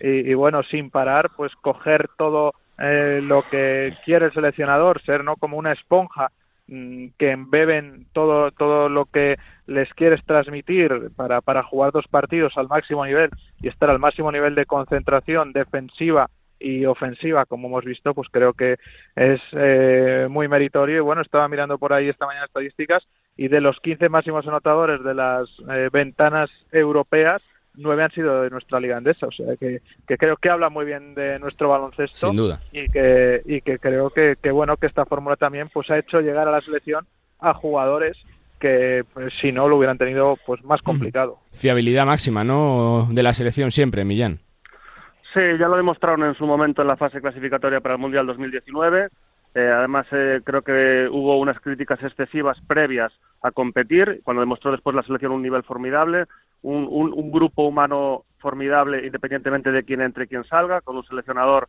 [0.00, 5.36] y, bueno, sin parar, pues coger todo eh, lo que quiere el seleccionador, ser no
[5.36, 6.30] como una esponja
[6.66, 12.52] mm, que embeben todo, todo lo que les quieres transmitir para, para jugar dos partidos
[12.56, 13.30] al máximo nivel
[13.62, 16.28] y estar al máximo nivel de concentración defensiva
[16.64, 18.78] y ofensiva, como hemos visto, pues creo que
[19.14, 20.96] es eh, muy meritorio.
[20.96, 23.06] Y bueno, estaba mirando por ahí esta mañana estadísticas
[23.36, 27.42] y de los 15 máximos anotadores de las eh, ventanas europeas,
[27.74, 29.26] nueve han sido de nuestra liga andesa.
[29.26, 32.28] O sea que, que, creo que habla muy bien de nuestro baloncesto.
[32.28, 32.60] Sin duda.
[32.72, 36.20] Y que, y que creo que, que bueno que esta fórmula también pues ha hecho
[36.20, 37.06] llegar a la selección
[37.40, 38.16] a jugadores
[38.58, 41.38] que pues, si no lo hubieran tenido pues más complicado.
[41.52, 43.08] Fiabilidad máxima, ¿no?
[43.10, 44.40] De la selección siempre, Millán.
[45.34, 49.08] Sí, ya lo demostraron en su momento en la fase clasificatoria para el Mundial 2019.
[49.56, 53.12] Eh, además, eh, creo que hubo unas críticas excesivas previas
[53.42, 56.26] a competir, cuando demostró después la selección un nivel formidable,
[56.62, 61.68] un, un, grupo humano formidable independientemente de quién entre y quién salga, con un seleccionador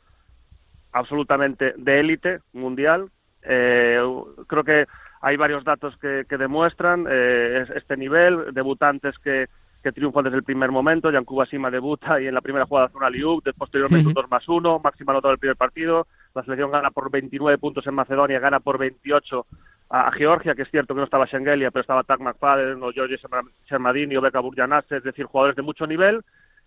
[0.92, 3.10] absolutamente de élite mundial.
[3.42, 4.00] Eh,
[4.46, 4.86] creo que
[5.22, 9.48] hay varios datos que, que demuestran este nivel, debutantes que
[9.86, 11.12] que triunfan desde el primer momento.
[11.12, 14.50] Yankuba Sima debuta y en la primera jugada hace una liup, posteriormente un 2 más
[14.50, 16.08] 1, máxima anotado el primer partido.
[16.34, 19.46] La selección gana por 29 puntos en Macedonia, gana por 28
[19.92, 23.18] a, Georgia, que es cierto que no estaba Schengelia, pero estaba Tag McFadden o George
[23.70, 26.24] Shermadini o Beka Burjanase, es decir, jugadores de mucho nivel.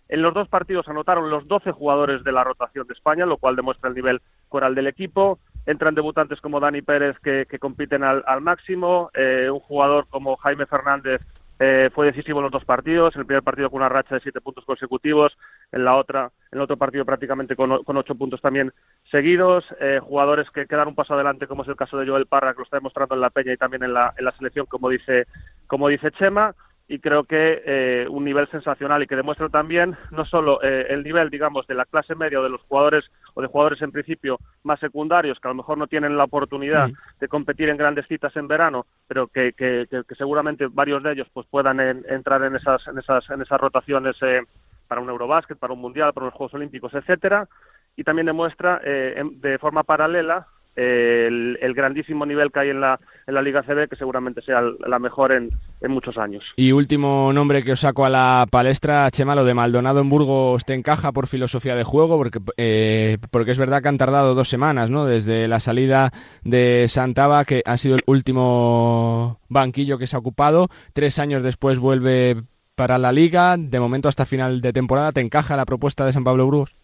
[0.07, 3.57] En los dos partidos anotaron los 12 jugadores de la rotación de España, lo cual
[3.57, 5.39] demuestra el nivel coral del equipo.
[5.65, 11.21] Entran debutantes como Dani Pérez que, compiten al, máximo, eh, un jugador como Jaime Fernández
[11.59, 14.39] eh, fue decisivo en los dos partidos, el primer partido con una racha de siete
[14.39, 15.37] puntos consecutivos,
[15.71, 18.71] en la otra, en el otro partido prácticamente con, ocho puntos también
[19.11, 22.53] seguidos, eh, jugadores que quedan un paso adelante, como es el caso de Joel Parra,
[22.53, 24.89] que lo está demostrando en la Peña y también en la, en la selección, como
[24.89, 25.27] dice,
[25.67, 26.55] como dice Chema,
[26.89, 31.03] y creo que eh, un nivel sensacional y que demuestra también no solo eh, el
[31.03, 33.05] nivel, digamos, de la clase media o de los jugadores
[33.39, 36.89] o de jugadores en principio más secundarios que a lo mejor no tienen la oportunidad
[37.19, 39.87] de competir en grandes citas en verano, pero que, que,
[40.17, 44.41] seguramente varios de ellos pues puedan entrar en esas, en esas, en esas rotaciones eh,
[44.89, 47.47] para un Eurobásquet, para un Mundial, para los Juegos Olímpicos, etcétera,
[47.95, 50.47] y también demuestra de forma paralela
[50.79, 54.99] el, grandísimo nivel que hay en la, en la Liga CB, que seguramente sea la
[54.99, 55.49] mejor en,
[55.81, 56.43] en, muchos años.
[56.55, 60.65] Y último nombre que os saco a la palestra, Chema, lo de Maldonado en Burgos
[60.65, 64.49] te encaja por filosofía de juego, porque, eh, porque es verdad que han tardado dos
[64.49, 65.05] semanas, ¿no?
[65.05, 66.11] Desde la salida
[66.43, 71.79] de Santaba, que ha sido el último banquillo que se ha ocupado, tres años después
[71.79, 72.43] vuelve
[72.75, 76.23] para la Liga, de momento hasta final de temporada, ¿te encaja la propuesta de San
[76.23, 76.75] Pablo Burgos?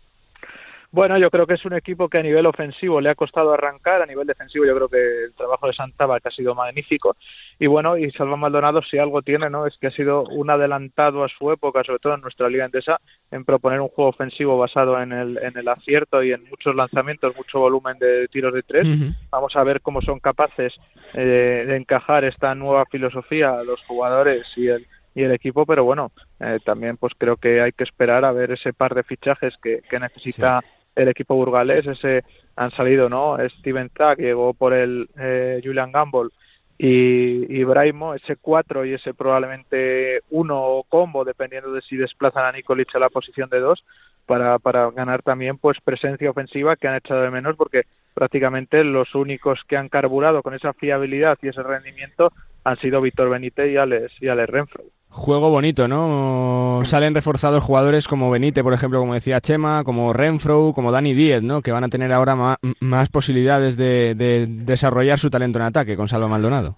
[0.95, 4.01] Bueno, yo creo que es un equipo que a nivel ofensivo le ha costado arrancar,
[4.01, 7.17] a nivel defensivo yo creo que el trabajo de Santaba ha sido magnífico
[7.59, 9.67] y bueno, y Salva Maldonado si algo tiene, ¿no?
[9.67, 13.01] Es que ha sido un adelantado a su época, sobre todo en nuestra liga endesa,
[13.29, 17.35] en proponer un juego ofensivo basado en el, en el acierto y en muchos lanzamientos,
[17.35, 18.87] mucho volumen de tiros de tres.
[19.31, 20.73] Vamos a ver cómo son capaces
[21.13, 25.85] eh, de encajar esta nueva filosofía a los jugadores y el y el equipo, pero
[25.85, 29.55] bueno, eh, también pues creo que hay que esperar a ver ese par de fichajes
[29.63, 30.61] que, que necesita
[30.95, 32.23] el equipo burgalés, ese
[32.55, 33.37] han salido, ¿no?
[33.59, 36.29] Steven Track llegó por el eh, Julian Gamble
[36.77, 42.51] y, y Braimo, ese 4 y ese probablemente uno combo, dependiendo de si desplazan a
[42.51, 43.83] Nikolic a la posición de dos,
[44.25, 47.83] para, para ganar también pues presencia ofensiva que han echado de menos porque
[48.13, 52.31] prácticamente los únicos que han carburado con esa fiabilidad y ese rendimiento
[52.63, 54.83] han sido Víctor Benítez y Alex, y Alex Renfro.
[55.09, 56.81] Juego bonito, ¿no?
[56.83, 61.41] Salen reforzados jugadores como Benítez, por ejemplo, como decía Chema, como Renfro, como Dani Díez,
[61.41, 61.61] ¿no?
[61.61, 66.27] Que van a tener ahora más, posibilidades de, desarrollar su talento en ataque con Salva
[66.27, 66.77] Maldonado.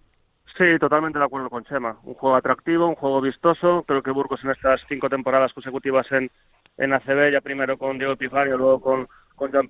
[0.57, 1.97] Sí, totalmente de acuerdo con Chema.
[2.03, 3.83] Un juego atractivo, un juego vistoso.
[3.87, 6.29] Creo que Burgos en estas cinco temporadas consecutivas en,
[6.77, 9.07] en ACB, ya primero con Diego Epifanio, luego con,
[9.37, 9.69] con Jean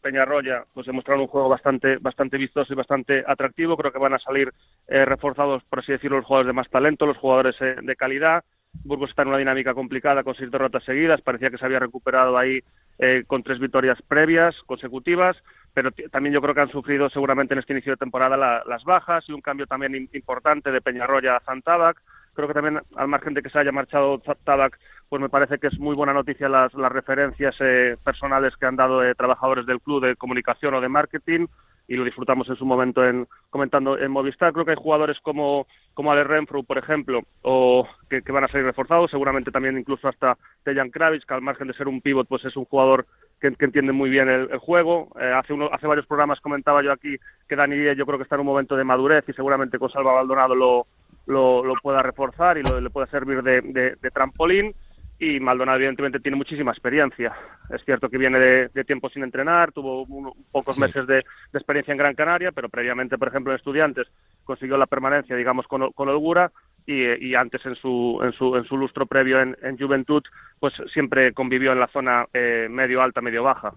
[0.00, 3.76] Peñarroya, pues demostraron un juego bastante, bastante vistoso y bastante atractivo.
[3.76, 4.52] Creo que van a salir
[4.86, 8.44] eh, reforzados, por así decirlo, los jugadores de más talento, los jugadores eh, de calidad.
[8.84, 11.20] Burgos está en una dinámica complicada con seis derrotas seguidas.
[11.22, 12.60] Parecía que se había recuperado ahí
[13.00, 15.36] eh, con tres victorias previas, consecutivas
[15.72, 19.24] pero también yo creo que han sufrido seguramente en este inicio de temporada las bajas
[19.28, 22.00] y un cambio también importante de Peñarroya a Zantabac.
[22.34, 24.78] Creo que también, al margen de que se haya marchado Tabac,
[25.10, 28.76] pues me parece que es muy buena noticia las, las referencias eh, personales que han
[28.76, 31.46] dado eh, trabajadores del club de comunicación o de marketing
[31.88, 34.52] y lo disfrutamos en su momento en comentando en Movistar.
[34.52, 38.64] Creo que hay jugadores como, como Ale Renfro, por ejemplo, o que, van a salir
[38.64, 42.44] reforzados, seguramente también incluso hasta Dejan Kravitz, que al margen de ser un pivot, pues
[42.44, 43.06] es un jugador
[43.40, 45.08] que, entiende muy bien el, juego.
[45.20, 47.16] Eh, hace, uno, hace varios programas comentaba yo aquí
[47.48, 49.90] que Dani Díaz yo creo que está en un momento de madurez y seguramente con
[49.90, 50.86] Salva Maldonado lo,
[51.26, 54.74] lo, pueda reforzar y lo, le pueda servir de, trampolín
[55.20, 57.36] y Maldonado evidentemente tiene muchísima experiencia.
[57.68, 60.06] Es cierto que viene de, tiempo sin entrenar, tuvo
[60.50, 64.08] pocos meses de, experiencia en Gran Canaria, pero previamente, por ejemplo, en Estudiantes
[64.44, 66.50] consiguió la permanencia, digamos, con, con holgura
[66.86, 70.22] y, antes en su, en su, en su lustro previo en, Juventud,
[70.58, 73.74] pues siempre convivió en la zona eh, medio-alta, medio-baja.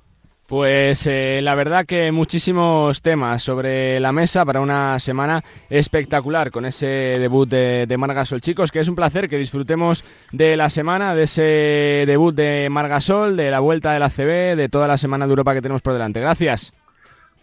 [0.48, 6.66] Pues eh, la verdad que muchísimos temas sobre la mesa para una semana espectacular con
[6.66, 8.42] ese debut de, de, Margasol.
[8.42, 13.38] Chicos, que es un placer que disfrutemos de la semana, de ese debut de Margasol,
[13.38, 15.94] de la vuelta de la CB, de toda la semana de Europa que tenemos por
[15.94, 16.20] delante.
[16.20, 16.74] Gracias.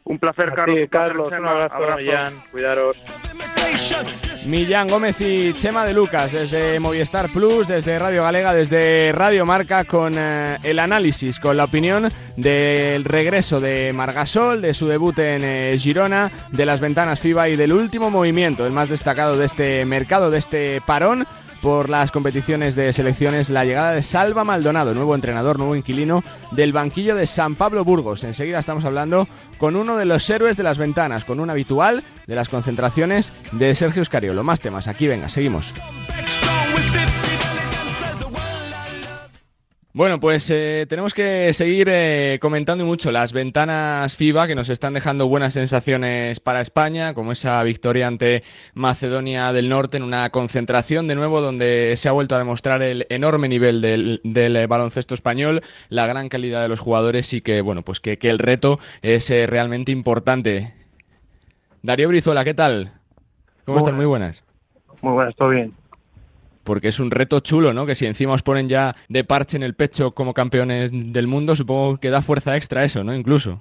[0.05, 0.89] Un placer, Carlos.
[0.91, 2.37] Carlos, un abrazo, abrazo.
[2.51, 2.97] Cuidaros.
[4.47, 9.85] Millán Gómez y Chema de Lucas desde Movistar Plus, desde Radio Galega, desde Radio Marca
[9.85, 15.43] con eh, el análisis, con la opinión del regreso de Margasol, de su debut en
[15.45, 19.85] eh, Girona, de las ventanas FIBA y del último movimiento, el más destacado de este
[19.85, 21.27] mercado, de este parón
[21.61, 26.73] por las competiciones de selecciones la llegada de Salva Maldonado, nuevo entrenador, nuevo inquilino del
[26.73, 28.25] banquillo de San Pablo Burgos.
[28.25, 32.35] Enseguida estamos hablando con uno de los héroes de las ventanas, con un habitual de
[32.35, 34.43] las concentraciones de Sergio Escariolo.
[34.43, 35.73] Más temas, aquí venga, seguimos.
[39.93, 44.95] Bueno, pues eh, tenemos que seguir eh, comentando mucho las ventanas FIBA que nos están
[44.95, 51.09] dejando buenas sensaciones para España, como esa victoria ante Macedonia del Norte en una concentración
[51.09, 55.61] de nuevo donde se ha vuelto a demostrar el enorme nivel del, del baloncesto español,
[55.89, 59.49] la gran calidad de los jugadores y que, bueno, pues que, el reto es eh,
[59.49, 60.73] realmente importante.
[61.83, 62.93] Darío Brizuela, ¿qué tal?
[63.65, 63.97] ¿Cómo están?
[63.97, 64.45] Muy buenas.
[65.03, 65.75] Muy buenas, todo bien
[66.71, 67.85] porque es un reto chulo, ¿no?
[67.85, 71.57] Que si encima os ponen ya de parche en el pecho como campeones del mundo,
[71.57, 73.13] supongo que da fuerza extra eso, ¿no?
[73.13, 73.61] Incluso.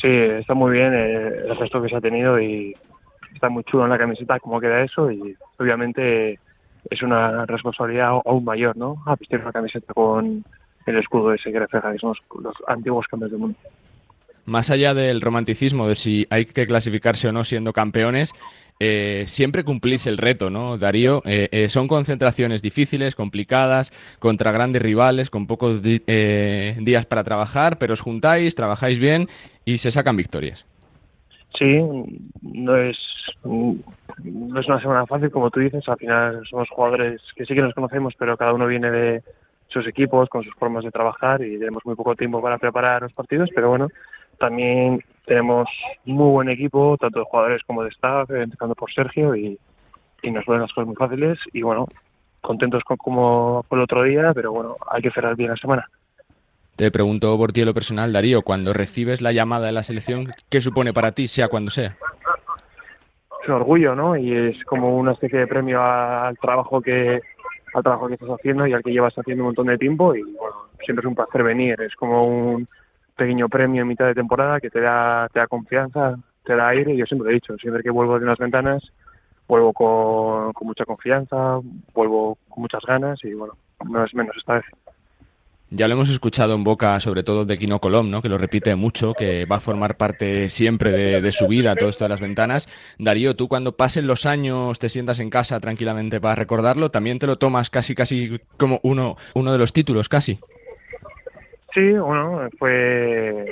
[0.00, 2.76] Sí, está muy bien eh, el gesto que se ha tenido y
[3.34, 6.38] está muy chulo en la camiseta cómo queda eso y obviamente
[6.88, 9.02] es una responsabilidad aún mayor, ¿no?
[9.06, 10.44] A vestir una camiseta con
[10.86, 13.58] el escudo ese que refleja que somos los antiguos campeones del mundo
[14.50, 18.32] más allá del romanticismo de si hay que clasificarse o no siendo campeones,
[18.80, 21.22] eh, siempre cumplís el reto, ¿no, Darío?
[21.26, 27.92] Eh, eh, son concentraciones difíciles, complicadas, contra grandes rivales, con pocos días para trabajar, pero
[27.92, 29.28] os juntáis, trabajáis bien
[29.66, 30.66] y se sacan victorias.
[31.58, 31.78] Sí,
[32.42, 32.96] no es,
[33.44, 35.86] no es una semana fácil, como tú dices.
[35.86, 39.22] Al final somos jugadores que sí que nos conocemos, pero cada uno viene de
[39.68, 43.12] sus equipos, con sus formas de trabajar y tenemos muy poco tiempo para preparar los
[43.12, 43.88] partidos, pero bueno,
[44.40, 45.68] también tenemos
[46.04, 49.58] muy buen equipo, tanto de jugadores como de staff, empezando por Sergio, y,
[50.24, 51.38] nos ponen las cosas muy fáciles.
[51.52, 51.86] Y bueno,
[52.40, 55.88] contentos con como el otro día, pero bueno, hay que cerrar bien la semana.
[56.76, 60.60] Te pregunto por ti lo personal, Darío, cuando recibes la llamada de la selección, ¿qué
[60.62, 61.96] supone para ti, sea cuando sea?
[63.42, 64.16] Es un orgullo, ¿no?
[64.16, 67.20] Y es como una especie de premio al trabajo que
[67.72, 70.22] al trabajo que estás haciendo y al que llevas haciendo un montón de tiempo y
[70.22, 72.66] bueno, siempre es un placer venir, es como un
[73.16, 76.96] pequeño premio en mitad de temporada que te da, te da confianza, te da aire.
[76.96, 78.82] Yo siempre lo he dicho, siempre que vuelvo de unas ventanas,
[79.48, 81.58] vuelvo con, mucha confianza,
[81.92, 83.54] vuelvo con muchas ganas y bueno,
[83.84, 84.64] no es menos esta vez.
[85.72, 88.22] Ya lo hemos escuchado en boca, sobre todo de Kino Colom, ¿no?
[88.22, 92.04] que lo repite mucho, que va a formar parte siempre de, su vida todo esto
[92.04, 92.68] de las ventanas.
[92.98, 97.28] Darío, tú cuando pasen los años te sientas en casa tranquilamente para recordarlo, también te
[97.28, 100.40] lo tomas casi casi como uno, uno de los títulos, casi.
[101.72, 103.46] Sí, bueno, fue,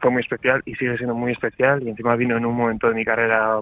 [0.00, 2.94] fue muy especial y sigue siendo muy especial y encima vino en un momento de
[2.94, 3.58] mi carrera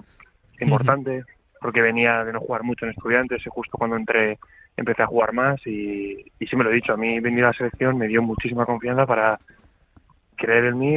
[0.59, 1.23] importante
[1.61, 4.37] porque venía de no jugar mucho en estudiantes y justo cuando entré
[4.75, 7.53] empecé a jugar más y, y me lo he dicho, a mí venir a la
[7.53, 9.39] selección me dio muchísima confianza para
[10.35, 10.95] creer en mí,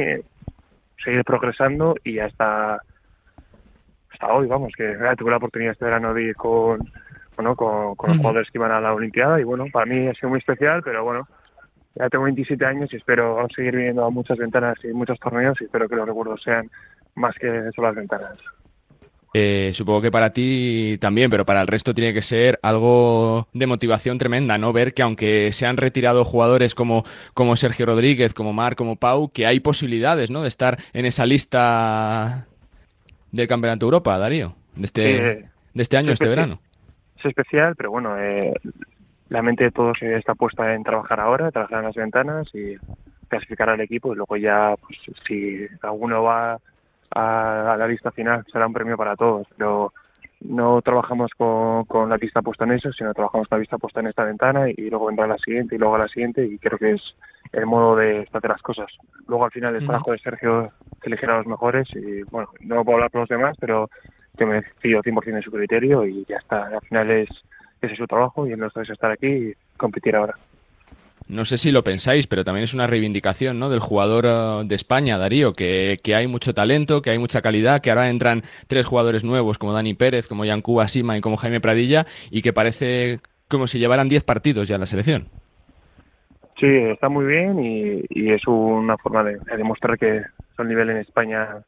[1.03, 2.79] seguir progresando y hasta
[4.11, 6.79] hasta hoy, vamos, que tuve la oportunidad este verano de ir con,
[7.35, 10.13] bueno, con, con los jugadores que iban a la Olimpiada y bueno, para mí ha
[10.13, 11.27] sido muy especial, pero bueno,
[11.95, 15.65] ya tengo 27 años y espero seguir viniendo a muchas ventanas y muchos torneos y
[15.65, 16.69] espero que los recuerdos sean
[17.15, 18.37] más que solo las ventanas.
[19.35, 23.65] Eh, supongo que para ti también, pero para el resto tiene que ser algo de
[23.65, 24.73] motivación tremenda, ¿no?
[24.73, 29.31] Ver que aunque se han retirado jugadores como, como Sergio Rodríguez, como Mar, como Pau,
[29.31, 30.43] que hay posibilidades, ¿no?
[30.43, 32.45] De estar en esa lista
[33.31, 35.01] del Campeonato Europa, Darío, de este,
[35.73, 36.59] de este año, este verano.
[37.17, 38.53] Es especial, pero bueno, eh,
[39.33, 42.75] la mente de todos está puesta en trabajar ahora, trabajar en las ventanas y
[43.27, 46.59] clasificar al equipo y luego ya, pues si alguno va
[47.15, 49.91] a, la lista final será un premio para todos, pero
[50.41, 54.01] no trabajamos con, con, la vista puesta en eso, sino trabajamos con la vista puesta
[54.01, 56.91] en esta ventana y, luego vendrá la siguiente y luego la siguiente y creo que
[56.91, 57.01] es
[57.53, 58.91] el modo de hacer las cosas.
[59.27, 60.71] Luego al final el trabajo de Sergio es
[61.01, 63.89] elegir a los mejores y bueno, no puedo hablar por los demás, pero
[64.37, 66.67] que me fío 100% de su criterio y ya está.
[66.67, 67.29] Al final es
[67.85, 70.35] ese es su trabajo y el nuestro es estar aquí y competir ahora.
[71.27, 73.69] No sé si lo pensáis, pero también es una reivindicación ¿no?
[73.69, 77.81] del jugador eh, de España, Darío, que, que, hay mucho talento, que hay mucha calidad,
[77.81, 81.61] que ahora entran tres jugadores nuevos como Dani Pérez, como Yancuba Sima y como Jaime
[81.61, 85.27] Pradilla, y que parece como si llevaran diez partidos ya en la selección.
[86.59, 90.21] Sí, está muy bien y, y es una forma de, demostrar que
[90.59, 91.63] el nivel en España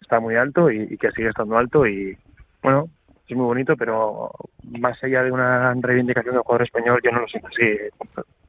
[0.00, 2.16] está muy alto y, y que sigue estando alto y
[2.62, 2.88] bueno,
[3.28, 4.30] es muy bonito, pero
[4.78, 7.76] más allá de una reivindicación del jugador español, yo no lo siento así.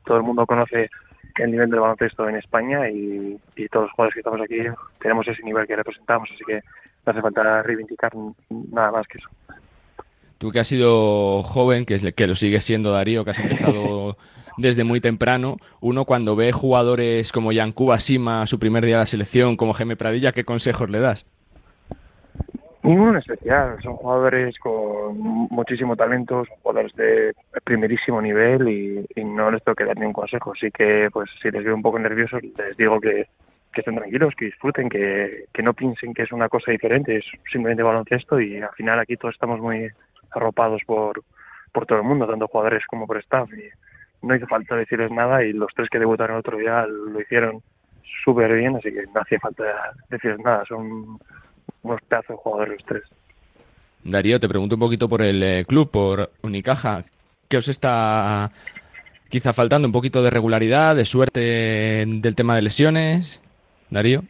[0.05, 0.89] Todo el mundo conoce
[1.37, 3.39] el nivel del baloncesto en España y,
[3.71, 4.59] todos los jugadores que estamos aquí
[4.99, 6.61] tenemos ese nivel que representamos, así que
[7.05, 8.11] no hace falta reivindicar
[8.49, 9.29] nada más que eso.
[10.37, 14.17] Tú que has sido joven, que, que lo sigues siendo Darío, que has empezado
[14.57, 19.05] desde muy temprano, uno cuando ve jugadores como Yancuba Sima, su primer día de la
[19.07, 21.25] selección, como Geme Pradilla, ¿qué consejos le das?
[22.83, 29.51] Ninguno en especial, son jugadores con muchísimo talento, son jugadores de primerísimo nivel y, no
[29.51, 30.53] les tengo que dar ningún consejo.
[30.53, 33.27] Así que, pues, si les veo un poco nerviosos, les digo que,
[33.73, 37.25] que estén tranquilos, que disfruten, que, que no piensen que es una cosa diferente, es
[37.51, 39.89] simplemente baloncesto y al final aquí todos estamos muy
[40.31, 41.23] arropados por,
[41.71, 43.49] por todo el mundo, tanto jugadores como por staff.
[43.53, 47.19] Y no hizo falta decirles nada y los tres que debutaron el otro día lo
[47.19, 47.61] hicieron
[48.23, 49.63] súper bien, así que no hacía falta
[50.09, 50.63] decirles nada.
[50.65, 51.19] Son
[51.83, 53.03] unos pedazos de jugadores los tres.
[54.03, 57.03] Darío, te pregunto un poquito por el eh, club, por Unicaja.
[57.49, 58.51] ¿Qué os está
[59.29, 59.87] quizá faltando?
[59.87, 63.41] ¿Un poquito de regularidad, de suerte del tema de lesiones?
[63.89, 64.23] Darío.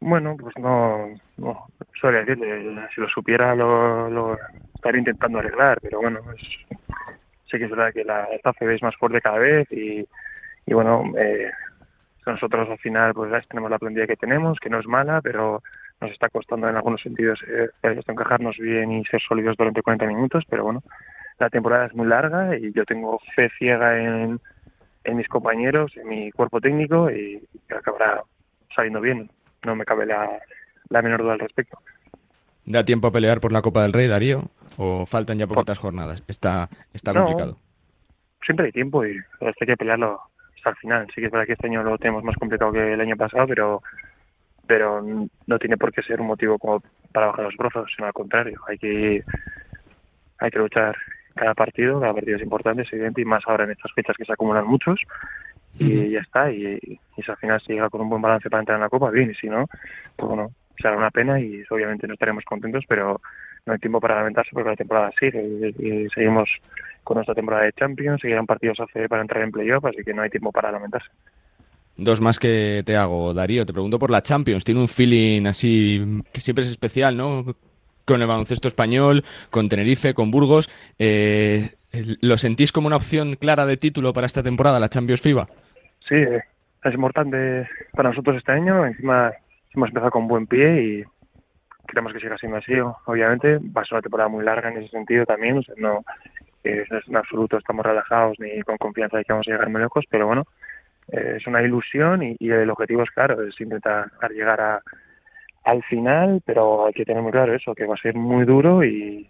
[0.00, 1.08] Bueno, pues no,
[1.38, 1.66] no
[2.12, 4.38] decirle, si lo supiera lo, lo,
[4.74, 6.76] estaría intentando arreglar, pero bueno, es,
[7.50, 10.06] sé que es verdad que la esta es más fuerte cada vez y,
[10.66, 11.50] y bueno, eh,
[12.26, 15.62] nosotros al final pues tenemos la plantilla que tenemos, que no es mala, pero
[16.00, 20.44] nos está costando en algunos sentidos eh, encajarnos bien y ser sólidos durante 40 minutos,
[20.48, 20.82] pero bueno,
[21.38, 24.40] la temporada es muy larga y yo tengo fe ciega en,
[25.04, 28.22] en mis compañeros, en mi cuerpo técnico y acabará
[28.74, 29.30] saliendo bien.
[29.64, 30.28] No me cabe la,
[30.88, 31.78] la menor duda al respecto.
[32.66, 34.44] ¿Da tiempo a pelear por la Copa del Rey, Darío?
[34.78, 36.22] ¿O faltan ya poquitas jornadas?
[36.28, 37.58] Está, está complicado.
[38.44, 40.20] Siempre hay tiempo y hay que pelearlo
[40.56, 41.06] hasta el final.
[41.14, 43.46] Sí que es verdad que este año lo tenemos más complicado que el año pasado,
[43.46, 43.82] pero
[44.66, 45.02] pero
[45.46, 46.78] no tiene por qué ser un motivo como
[47.12, 49.22] para bajar los brazos, sino al contrario, hay que
[50.38, 50.96] hay que luchar
[51.34, 54.24] cada partido, cada partido es importante, es evidente, y más ahora en estas fechas que
[54.24, 55.00] se acumulan muchos,
[55.78, 58.60] y ya está, y, y, si al final se llega con un buen balance para
[58.60, 59.66] entrar en la Copa, bien, y si no,
[60.16, 63.20] pues bueno, será una pena y obviamente no estaremos contentos, pero
[63.66, 66.48] no hay tiempo para lamentarse porque la temporada sigue y, seguimos
[67.02, 70.22] con nuestra temporada de Champions, seguirán partidos hace para entrar en playoff, así que no
[70.22, 71.08] hay tiempo para lamentarse.
[71.96, 73.64] Dos más que te hago, Darío.
[73.64, 74.64] Te pregunto por la Champions.
[74.64, 77.54] Tiene un feeling así que siempre es especial, ¿no?
[78.04, 80.68] Con el baloncesto español, con Tenerife, con Burgos.
[80.98, 81.70] Eh,
[82.20, 85.46] ¿Lo sentís como una opción clara de título para esta temporada, la Champions FIBA?
[86.08, 88.84] Sí, es importante para nosotros este año.
[88.84, 89.32] Encima
[89.72, 91.04] hemos empezado con buen pie y
[91.86, 92.72] queremos que siga siendo así.
[93.06, 95.58] Obviamente va a ser una temporada muy larga en ese sentido también.
[95.58, 96.04] O sea, no,
[96.64, 100.04] eh, en absoluto estamos relajados ni con confianza de que vamos a llegar muy lejos,
[100.10, 100.44] pero bueno,
[101.16, 104.82] eh, es una ilusión y, el objetivo es claro, es intentar llegar a,
[105.64, 108.84] al final, pero hay que tener muy claro eso, que va a ser muy duro
[108.84, 109.28] y,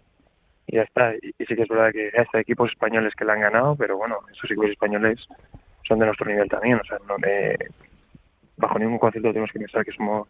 [0.67, 1.13] ya está.
[1.15, 4.19] Y, sí que es verdad que hay equipos españoles que le han ganado, pero bueno,
[4.31, 5.27] esos equipos españoles
[5.87, 7.15] son de nuestro nivel también, o sea, no
[8.57, 10.27] bajo ningún concepto tenemos que pensar que somos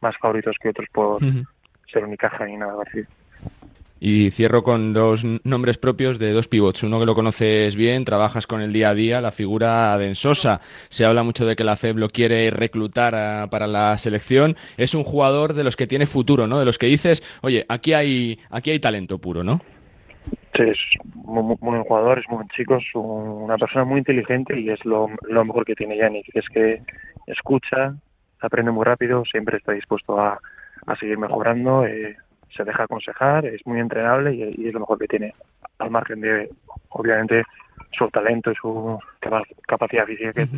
[0.00, 1.20] más favoritos que otros por
[1.90, 3.02] ser Unicaja y nada así.
[3.98, 6.82] Y cierro con dos nombres propios de dos pivots.
[6.82, 10.60] Uno que lo conoces bien, trabajas con el día a día, la figura de Ensosa.
[10.90, 14.56] Se habla mucho de que la FEB lo quiere reclutar para la selección.
[14.76, 16.58] Es un jugador de los que tiene futuro, ¿no?
[16.58, 19.62] De los que dices, oye, aquí hay, aquí hay talento puro, ¿no?
[20.54, 20.78] Sí, es
[21.14, 25.08] muy, buen jugador, es muy buen chico, es una persona muy inteligente y es lo,
[25.28, 26.82] lo mejor que tiene Yannick, es que
[27.26, 27.94] escucha,
[28.40, 30.40] aprende muy rápido, siempre está dispuesto a,
[30.86, 31.86] a seguir mejorando.
[31.86, 32.16] Eh,
[32.56, 35.34] se deja aconsejar, es muy entrenable y, es lo mejor que tiene,
[35.78, 36.48] al margen de,
[36.90, 37.44] obviamente,
[37.92, 38.98] su talento y su
[39.66, 40.50] capacidad física, que, es,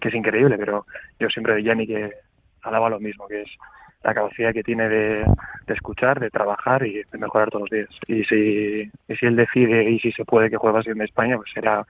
[0.00, 0.86] que es increíble, pero
[1.18, 2.10] yo siempre de Jenny que
[2.62, 3.50] alaba lo mismo, que es
[4.02, 5.24] la capacidad que tiene de,
[5.68, 8.00] escuchar, de trabajar y de mejorar todos los días.
[8.08, 11.50] Y si, si él decide y si se puede que juegue así en España, pues
[11.54, 11.86] será,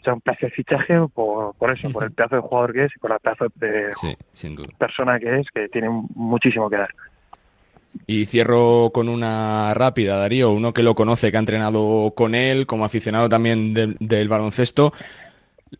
[0.00, 2.98] será un placer fichaje por, por eso, por el pedazo de jugador que es y
[2.98, 3.90] por la pedazo de
[4.78, 6.94] persona que es, que tiene muchísimo que dar.
[8.06, 12.66] Y cierro con una rápida, Darío, uno que lo conoce, que ha entrenado con él,
[12.66, 14.92] como aficionado también del, baloncesto.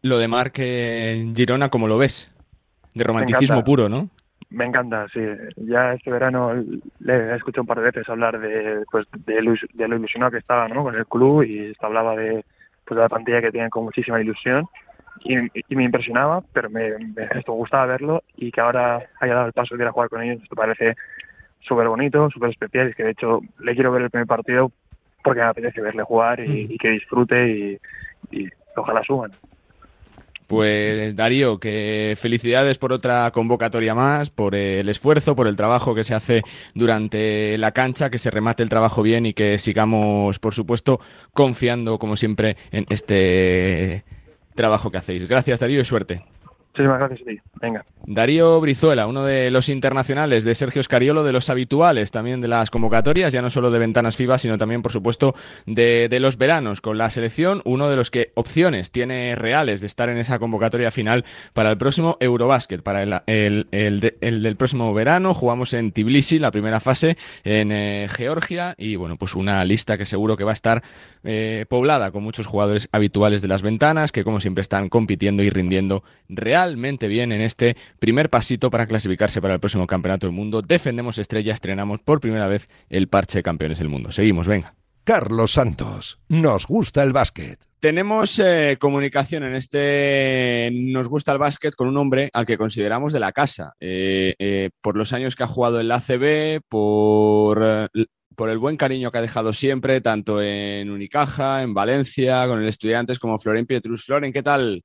[0.02, 2.30] Lo de Marc Girona, ¿cómo lo ves?
[2.94, 4.10] De romanticismo puro, ¿no?
[4.50, 5.20] Me encanta, sí.
[5.56, 6.54] Ya este verano
[7.00, 9.54] le he escuchado un par de veces hablar de, pues, de, lo,
[9.96, 10.82] ilusionado que estaba ¿no?
[10.82, 12.44] con el club y hablaba de,
[12.86, 14.66] pues, de la pantalla que tienen con muchísima ilusión
[15.24, 16.92] y, me impresionaba, pero me,
[17.46, 20.42] gustaba verlo y que ahora haya dado el paso de ir a jugar con ellos,
[20.42, 20.96] esto parece
[21.60, 22.88] súper bonito, súper especial.
[22.88, 24.72] Es que de hecho le quiero ver el primer partido
[25.22, 27.78] porque me apetece verle jugar y, que disfrute y,
[28.30, 29.32] y ojalá suban.
[30.48, 36.04] Pues Darío, que felicidades por otra convocatoria más, por el esfuerzo, por el trabajo que
[36.04, 36.42] se hace
[36.74, 41.00] durante la cancha, que se remate el trabajo bien y que sigamos, por supuesto,
[41.34, 44.04] confiando, como siempre, en este
[44.54, 45.28] trabajo que hacéis.
[45.28, 46.24] Gracias, Darío, y suerte.
[46.78, 47.42] Muchísimas gracias.
[47.60, 47.84] Venga.
[48.06, 52.70] Darío Brizuela, uno de los internacionales de Sergio Scariolo, de los habituales también de las
[52.70, 55.34] convocatorias, ya no solo de ventanas FIBA, sino también, por supuesto,
[55.66, 60.08] de, los veranos con la selección, uno de los que opciones tiene reales de estar
[60.08, 65.34] en esa convocatoria final para el próximo Eurobásquet, para el, del próximo verano.
[65.34, 70.06] Jugamos en Tbilisi, la primera fase, en eh, Georgia, y bueno, pues una lista que
[70.06, 70.82] seguro que va a estar
[71.24, 75.50] eh, poblada con muchos jugadores habituales de las ventanas, que como siempre están compitiendo y
[75.50, 76.04] rindiendo
[76.68, 80.60] realmente bien en este primer pasito para clasificarse para el próximo Campeonato del Mundo.
[80.60, 84.12] Defendemos estrella, estrenamos por primera vez el parche de campeones del mundo.
[84.12, 84.74] Seguimos, venga.
[85.04, 87.58] Carlos Santos, nos gusta el básquet.
[87.80, 93.14] Tenemos eh, comunicación en este Nos gusta el básquet con un hombre al que consideramos
[93.14, 97.88] de la casa, eh, eh, por los años que ha jugado en la ACB, por,
[98.36, 102.68] por el buen cariño que ha dejado siempre, tanto en Unicaja, en Valencia, con el
[102.68, 104.04] Estudiantes como Floren Pietrus.
[104.04, 104.82] Floren, ¿qué tal?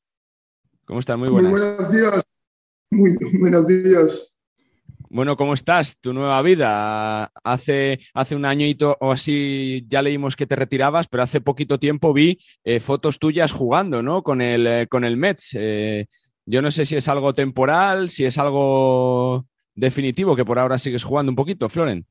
[0.85, 1.17] ¿Cómo estás?
[1.17, 1.51] Muy buenas.
[1.51, 2.23] Muy buenos días.
[2.91, 4.37] Muy buenos días.
[5.09, 5.97] Bueno, ¿cómo estás?
[6.01, 7.31] Tu nueva vida.
[7.43, 12.13] Hace, hace un añito o así ya leímos que te retirabas, pero hace poquito tiempo
[12.13, 14.23] vi eh, fotos tuyas jugando, ¿no?
[14.23, 15.51] Con el, eh, con el Mets.
[15.53, 16.07] Eh,
[16.45, 21.03] yo no sé si es algo temporal, si es algo definitivo, que por ahora sigues
[21.03, 22.05] jugando un poquito, Floren.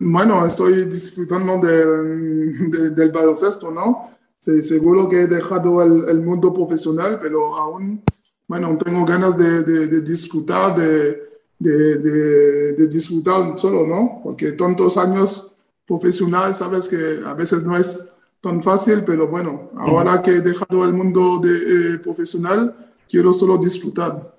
[0.00, 4.17] Bueno, estoy disfrutando del baloncesto, ¿no?
[4.40, 8.02] Seguro que he dejado el, el mundo profesional, pero aún
[8.48, 11.20] bueno, tengo ganas de, disfrutar, de,
[11.58, 14.20] de, disfrutar solo, ¿no?
[14.24, 15.54] Porque tantos años
[15.86, 18.10] profesional, sabes que a veces no es
[18.40, 22.74] tan fácil, pero bueno, ahora que he dejado el mundo de, eh, profesional,
[23.06, 24.34] quiero solo disfrutar.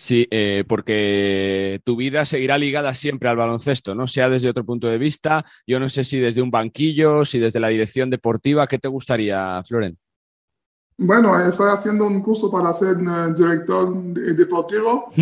[0.00, 4.06] Sí, eh, porque tu vida seguirá ligada siempre al baloncesto, ¿no?
[4.06, 7.58] Sea desde otro punto de vista, yo no sé si desde un banquillo, si desde
[7.58, 9.98] la dirección deportiva, ¿qué te gustaría, Floren?
[10.98, 15.12] Bueno, estoy haciendo un curso para ser eh, director deportivo,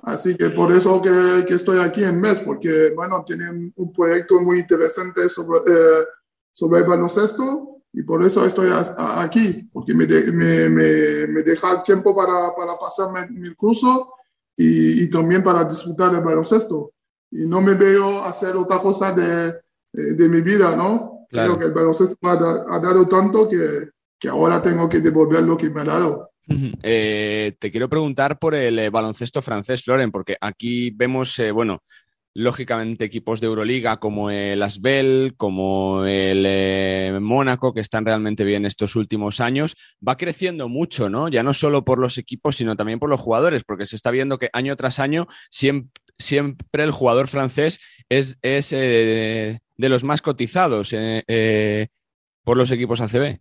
[0.00, 4.40] así que por eso que, que, estoy aquí en MES, porque, bueno, tienen un proyecto
[4.40, 6.04] muy interesante sobre, eh,
[6.54, 7.68] sobre el baloncesto.
[7.94, 13.30] Y por eso estoy aquí, porque me, me, me, me, deja tiempo para, para pasar
[13.30, 14.14] mi, curso
[14.56, 16.92] y, y, también para disfrutar del baloncesto.
[17.30, 19.54] Y no me veo hacer otra cosa de,
[19.92, 21.26] de, mi vida, ¿no?
[21.30, 23.90] Creo que el baloncesto ha, ha dado tanto que
[24.22, 26.30] que ahora tengo que devolver lo que me ha dado.
[26.80, 31.82] Eh, te quiero preguntar por el eh, baloncesto francés, Floren, porque aquí vemos, eh, bueno,
[32.34, 38.96] lógicamente equipos de Euroliga como el Asbel, como el Mónaco, que están realmente bien estos
[38.96, 39.76] últimos años.
[40.06, 41.28] Va creciendo mucho, ¿no?
[41.28, 44.38] Ya no solo por los equipos, sino también por los jugadores, porque se está viendo
[44.38, 45.90] que año tras año siempre,
[46.72, 50.94] el jugador francés es, es de los más cotizados
[52.44, 53.40] por los equipos ACB.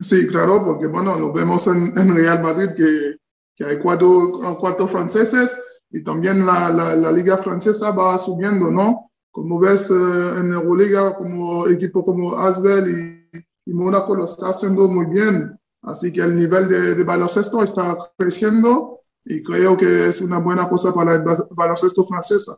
[0.00, 3.16] Sí, claro, porque bueno, lo vemos en, Real Madrid que,
[3.64, 5.56] hay cuatro franceses
[5.92, 9.12] y también la, la, la, liga francesa va subiendo, ¿no?
[9.32, 14.86] como ves eh, en Euroliga, como equipo como Asbel y, y, Mónaco lo está haciendo
[14.88, 15.58] muy bien.
[15.80, 20.68] Así que el nivel de, de, baloncesto está creciendo y creo que es una buena
[20.68, 22.56] cosa para el baloncesto francesa.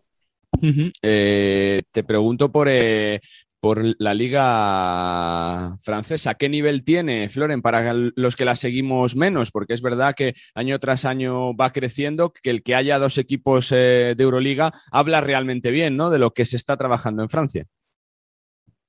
[0.61, 0.93] Uh -huh.
[1.01, 3.21] eh, te pregunto por, eh,
[3.65, 6.35] por la liga francesa.
[6.35, 9.51] ¿Qué nivel tiene, Floren, para los que la seguimos menos?
[9.51, 13.73] Porque es verdad que año tras año va creciendo, que el que haya dos equipos
[13.73, 16.11] eh, de Euroliga habla realmente bien ¿no?
[16.11, 17.65] de lo que se está trabajando en Francia.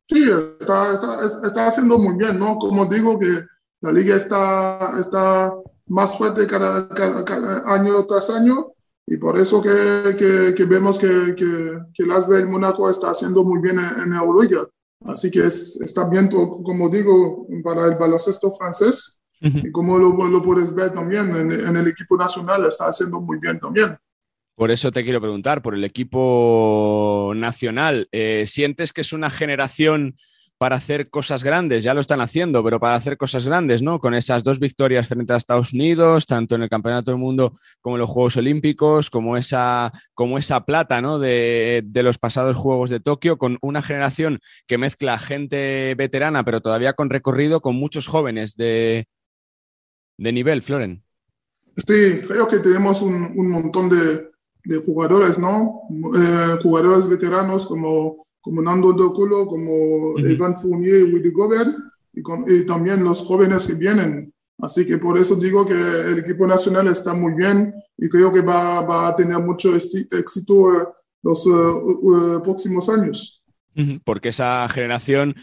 [0.10, 0.24] Sí,
[0.60, 2.58] está, está, está haciendo muy bien, ¿no?
[2.58, 3.46] Como digo, que
[3.80, 5.54] la liga está, está
[5.86, 6.90] más fuerte cada,
[7.74, 8.74] año tras año
[9.08, 13.62] y por eso que, que, que vemos que, que, que el Mónaco está haciendo muy
[13.62, 14.68] bien en, en Euroliga.
[15.06, 19.20] Así que es, está bien, como digo, para el baloncesto francés.
[19.42, 19.68] Uh -huh.
[19.68, 23.38] Y como lo, lo, puedes ver también en, en, el equipo nacional, está haciendo muy
[23.38, 23.96] bien también.
[24.56, 30.16] Por eso te quiero preguntar, por el equipo nacional, eh, ¿sientes que es una generación
[30.66, 34.00] para hacer cosas grandes, ya lo están haciendo, pero para hacer cosas grandes, ¿no?
[34.00, 37.98] Con esas dos victorias frente a Estados Unidos, tanto en el Campeonato del Mundo como
[37.98, 41.20] en los Juegos Olímpicos, como esa, como esa plata, ¿no?
[41.20, 46.62] De, de los pasados Juegos de Tokio, con una generación que mezcla gente veterana, pero
[46.62, 49.08] todavía con recorrido, con muchos jóvenes de,
[50.18, 51.04] de nivel, Floren.
[51.78, 54.32] Sí, creo que tenemos un, montón de,
[54.64, 55.82] de, jugadores, ¿no?
[55.92, 60.32] Eh, jugadores veteranos como como Nando Dokulo, como uh -huh.
[60.32, 61.76] Evan Fournier y Willy Gobert,
[62.14, 64.32] y, con, y, también los jóvenes que vienen.
[64.60, 68.42] Así que por eso digo que el equipo nacional está muy bien y creo que
[68.42, 70.84] va, va a tener mucho éxito uh,
[71.24, 73.44] los uh, próximos años.
[73.76, 74.02] Uh -huh.
[74.06, 75.36] Porque esa generación,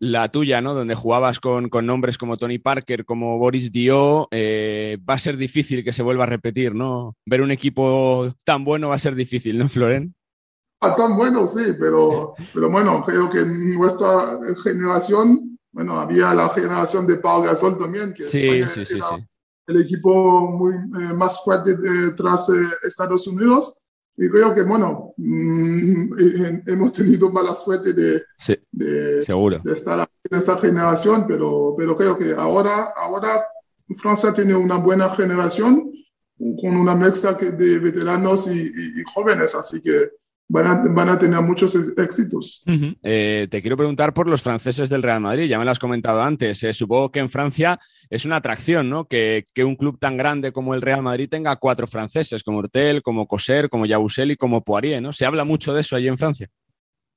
[0.00, 0.72] la tuya, ¿no?
[0.72, 5.36] Donde jugabas con, con nombres como Tony Parker, como Boris Dio, eh, va a ser
[5.36, 7.16] difícil que se vuelva a repetir, ¿no?
[7.26, 10.14] Ver un equipo tan bueno va a ser difícil, ¿no, Floren?
[10.96, 17.06] Tan bueno, sí, pero, pero bueno, creo que en nuestra generación, bueno, había la generación
[17.06, 18.98] de Pau Gasol también, que sí, sí, sí,
[19.66, 22.52] el equipo muy, eh, más fuerte de, tras eh,
[22.86, 23.74] Estados Unidos.
[24.16, 26.12] Y creo que, bueno, mmm,
[26.66, 29.60] hemos tenido mala suerte de, sí, de, seguro.
[29.64, 33.44] de estar en esta generación, pero, pero creo que ahora, ahora
[33.96, 35.90] Francia tiene una buena generación
[36.38, 40.10] con una mezcla de veteranos y, y, y jóvenes, así que
[40.48, 42.62] van a, van a tener muchos éxitos.
[42.66, 42.98] Uh -huh.
[43.02, 46.22] eh, te quiero preguntar por los franceses del Real Madrid, ya me lo has comentado
[46.22, 46.62] antes.
[46.62, 47.80] Eh, supongo que en Francia
[48.10, 49.06] es una atracción, ¿no?
[49.06, 53.02] Que, que, un club tan grande como el Real Madrid tenga cuatro franceses, como Hortel,
[53.02, 55.12] como Coser, como Yabusel y como Poirier, ¿no?
[55.12, 56.48] ¿Se habla mucho de eso allí en Francia?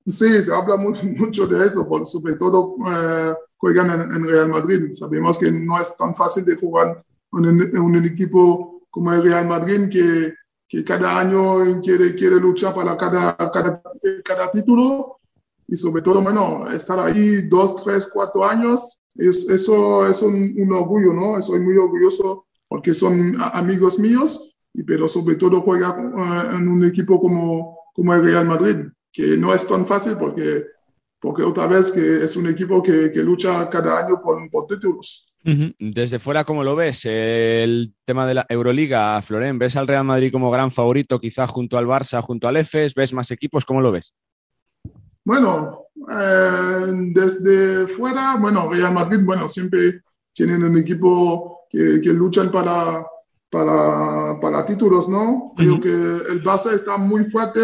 [0.05, 4.47] Sí, se habla mucho, mucho de eso, por, sobre todo eh, juegan en, en, Real
[4.47, 4.93] Madrid.
[4.93, 7.03] Sabemos que no es tan fácil de jugar
[7.34, 10.34] en, en un equipo como el Real Madrid que
[10.68, 13.82] que cada año quiere, quiere luchar para cada, cada,
[14.24, 15.20] cada título
[15.68, 20.74] y sobre todo, bueno, estar ahí dos, tres, cuatro años, es, eso es un, un,
[20.74, 21.41] orgullo, ¿no?
[21.41, 26.86] Soy muy orgulloso porque son amigos míos, y, pero sobre todo juega uh, en un
[26.86, 28.76] equipo como, como el Real Madrid,
[29.11, 30.65] que no es tan fácil porque,
[31.20, 35.28] porque otra vez que es un equipo que, que lucha cada año por, por títulos.
[35.80, 37.06] Desde fuera, ¿cómo lo ves?
[37.06, 41.78] El tema de la Euroliga, Florén, ¿ves al Real Madrid como gran favorito quizá junto
[41.78, 42.93] al Barça, junto al EFES?
[42.93, 43.64] ¿Ves más equipos?
[43.64, 44.14] ¿Cómo lo ves?
[45.24, 50.02] Bueno, eh, desde fuera, bueno, Real Madrid, bueno, siempre
[50.34, 53.06] tienen un equipo que, que luchan para,
[53.50, 55.54] para, para, títulos, ¿no?
[55.56, 55.82] Creo uh -huh.
[55.82, 57.62] que el Barça está muy fuerte.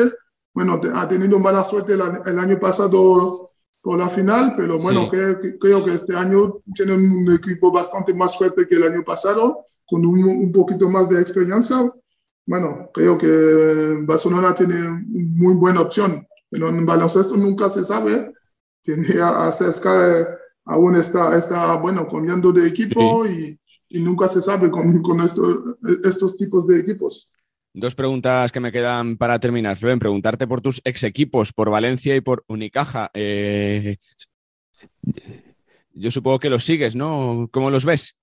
[0.54, 3.53] Bueno, ha tenido mala suerte el, el año pasado
[3.84, 5.10] por la final, pero bueno, sí.
[5.12, 9.66] creo, creo, que este año tienen un equipo bastante más fuerte que el año pasado,
[9.86, 11.94] con un, un poquito más de experiencia.
[12.46, 18.34] Bueno, creo que Barcelona tiene muy buena opción, pero en baloncesto nunca se sabe.
[18.82, 23.60] Tiene a, a Cesca aún está, está, bueno, cambiando de equipo sí.
[23.90, 27.30] y, y, nunca se sabe con, con esto, estos tipos de equipos.
[27.76, 29.98] Dos preguntas que me quedan para terminar, Florian.
[29.98, 33.10] Preguntarte por tus ex equipos, por Valencia y por Unicaja.
[33.16, 33.98] Eh,
[35.94, 37.50] yo supongo que los sigues, ¿no?
[37.52, 38.16] ¿Cómo los ves?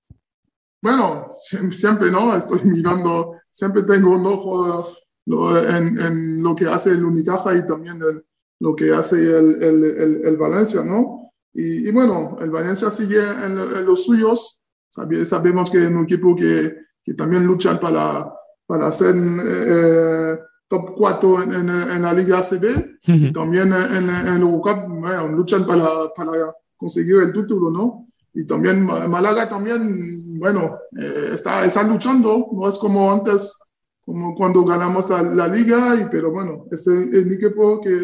[0.80, 2.36] Bueno, siempre, ¿no?
[2.36, 4.96] Estoy mirando, siempre tengo un ojo
[5.26, 8.24] en, en lo que hace el Unicaja y también el,
[8.60, 11.32] lo que hace el, el, el, el Valencia, ¿no?
[11.52, 14.60] Y, y, bueno, el Valencia sigue en, en los suyos.
[14.90, 18.32] Sabemos que es un equipo que, que también luchan para
[18.70, 23.28] para ser eh, top 4 en, en, en, la Liga ACB uh -huh.
[23.28, 28.06] y también en, en Eurocup bueno, luchan para, para, conseguir el título, ¿no?
[28.32, 33.58] Y también Málaga también, bueno, eh, está, está luchando, no es como antes,
[34.06, 37.96] como cuando ganamos la, la Liga, y, pero bueno, es el, el equipo que,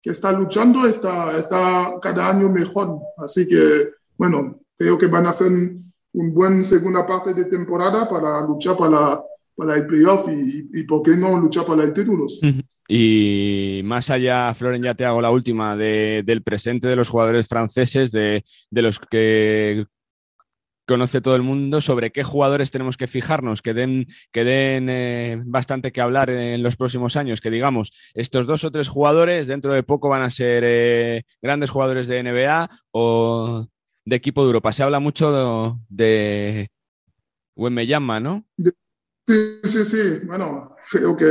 [0.00, 3.00] que está luchando está, está cada año mejor.
[3.18, 8.40] Así que, bueno, creo que van a hacer un buen segunda parte de temporada para
[8.46, 9.20] luchar para,
[9.54, 12.26] para el playoff y, y, por qué no luchar para el título.
[12.88, 18.10] Y más allá, Floren, ya te hago la última del presente de los jugadores franceses,
[18.12, 19.86] de, de los que
[20.86, 25.40] conoce todo el mundo sobre qué jugadores tenemos que fijarnos, que den, que den eh,
[25.44, 29.72] bastante que hablar en los próximos años, que digamos, estos dos o tres jugadores dentro
[29.72, 33.66] de poco van a ser eh, grandes jugadores de NBA o
[34.04, 34.72] de equipo de Europa.
[34.72, 36.68] Se habla mucho de,
[37.56, 38.44] me llama ¿no?
[39.26, 40.26] Sí, sí, sí.
[40.26, 41.26] Bueno, creo que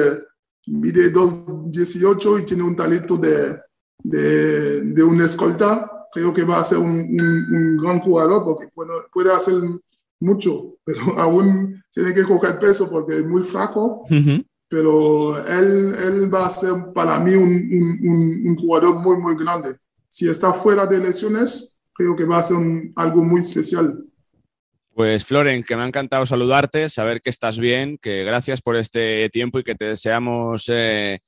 [0.67, 3.59] mide 2.18 y tiene un talento de,
[4.03, 9.55] de, de un escolta creo que va a ser un, gran jugador porque puede, hacer
[10.19, 14.05] mucho, pero aún tiene que coger peso porque es muy flaco.
[14.69, 19.75] Pero él, él, va a ser para mí un, un, jugador muy, muy grande.
[20.07, 22.57] Si está fuera de lesiones, creo que va a ser
[22.95, 24.01] algo muy especial.
[24.93, 29.29] Pues Floren, que me ha encantado saludarte, saber que estás bien, que gracias por este
[29.29, 31.19] tiempo y que te deseamos eh,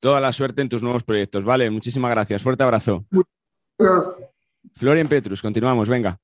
[0.00, 1.44] toda la suerte en tus nuevos proyectos.
[1.44, 2.42] Vale, muchísimas gracias.
[2.42, 3.06] Fuerte abrazo.
[4.74, 6.18] Florian Petrus, continuamos, venga.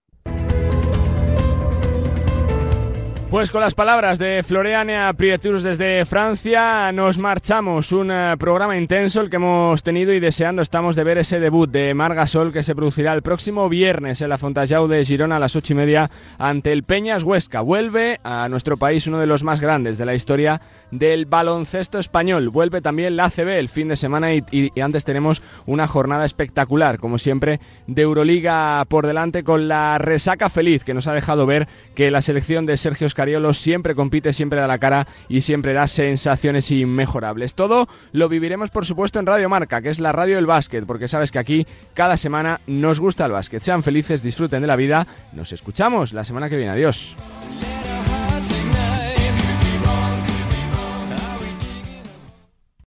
[3.33, 7.91] Pues con las palabras de Floreania Prieturus desde Francia, nos marchamos.
[7.91, 11.71] Un eh, programa intenso el que hemos tenido y deseando estamos de ver ese debut
[11.71, 15.57] de Margasol que se producirá el próximo viernes en la Fontajau de Girona a las
[15.57, 17.63] ocho y media ante el Peñas Huesca.
[17.63, 20.61] Vuelve a nuestro país uno de los más grandes de la historia
[20.93, 22.51] del baloncesto español.
[22.51, 26.99] Vuelve también la ACB el fin de semana y, y antes tenemos una jornada espectacular,
[26.99, 31.67] como siempre, de Euroliga por delante con la resaca feliz que nos ha dejado ver
[31.97, 33.23] que la selección de Sergio Oscar
[33.53, 37.55] siempre compite, siempre da la cara y siempre da sensaciones inmejorables.
[37.55, 41.09] Todo lo viviremos, por supuesto, en Radio Marca, que es la radio del básquet, porque
[41.09, 43.63] sabes que aquí cada semana nos gusta el básquet.
[43.63, 45.07] Sean felices, disfruten de la vida.
[45.33, 46.73] Nos escuchamos la semana que viene.
[46.73, 47.17] Adiós.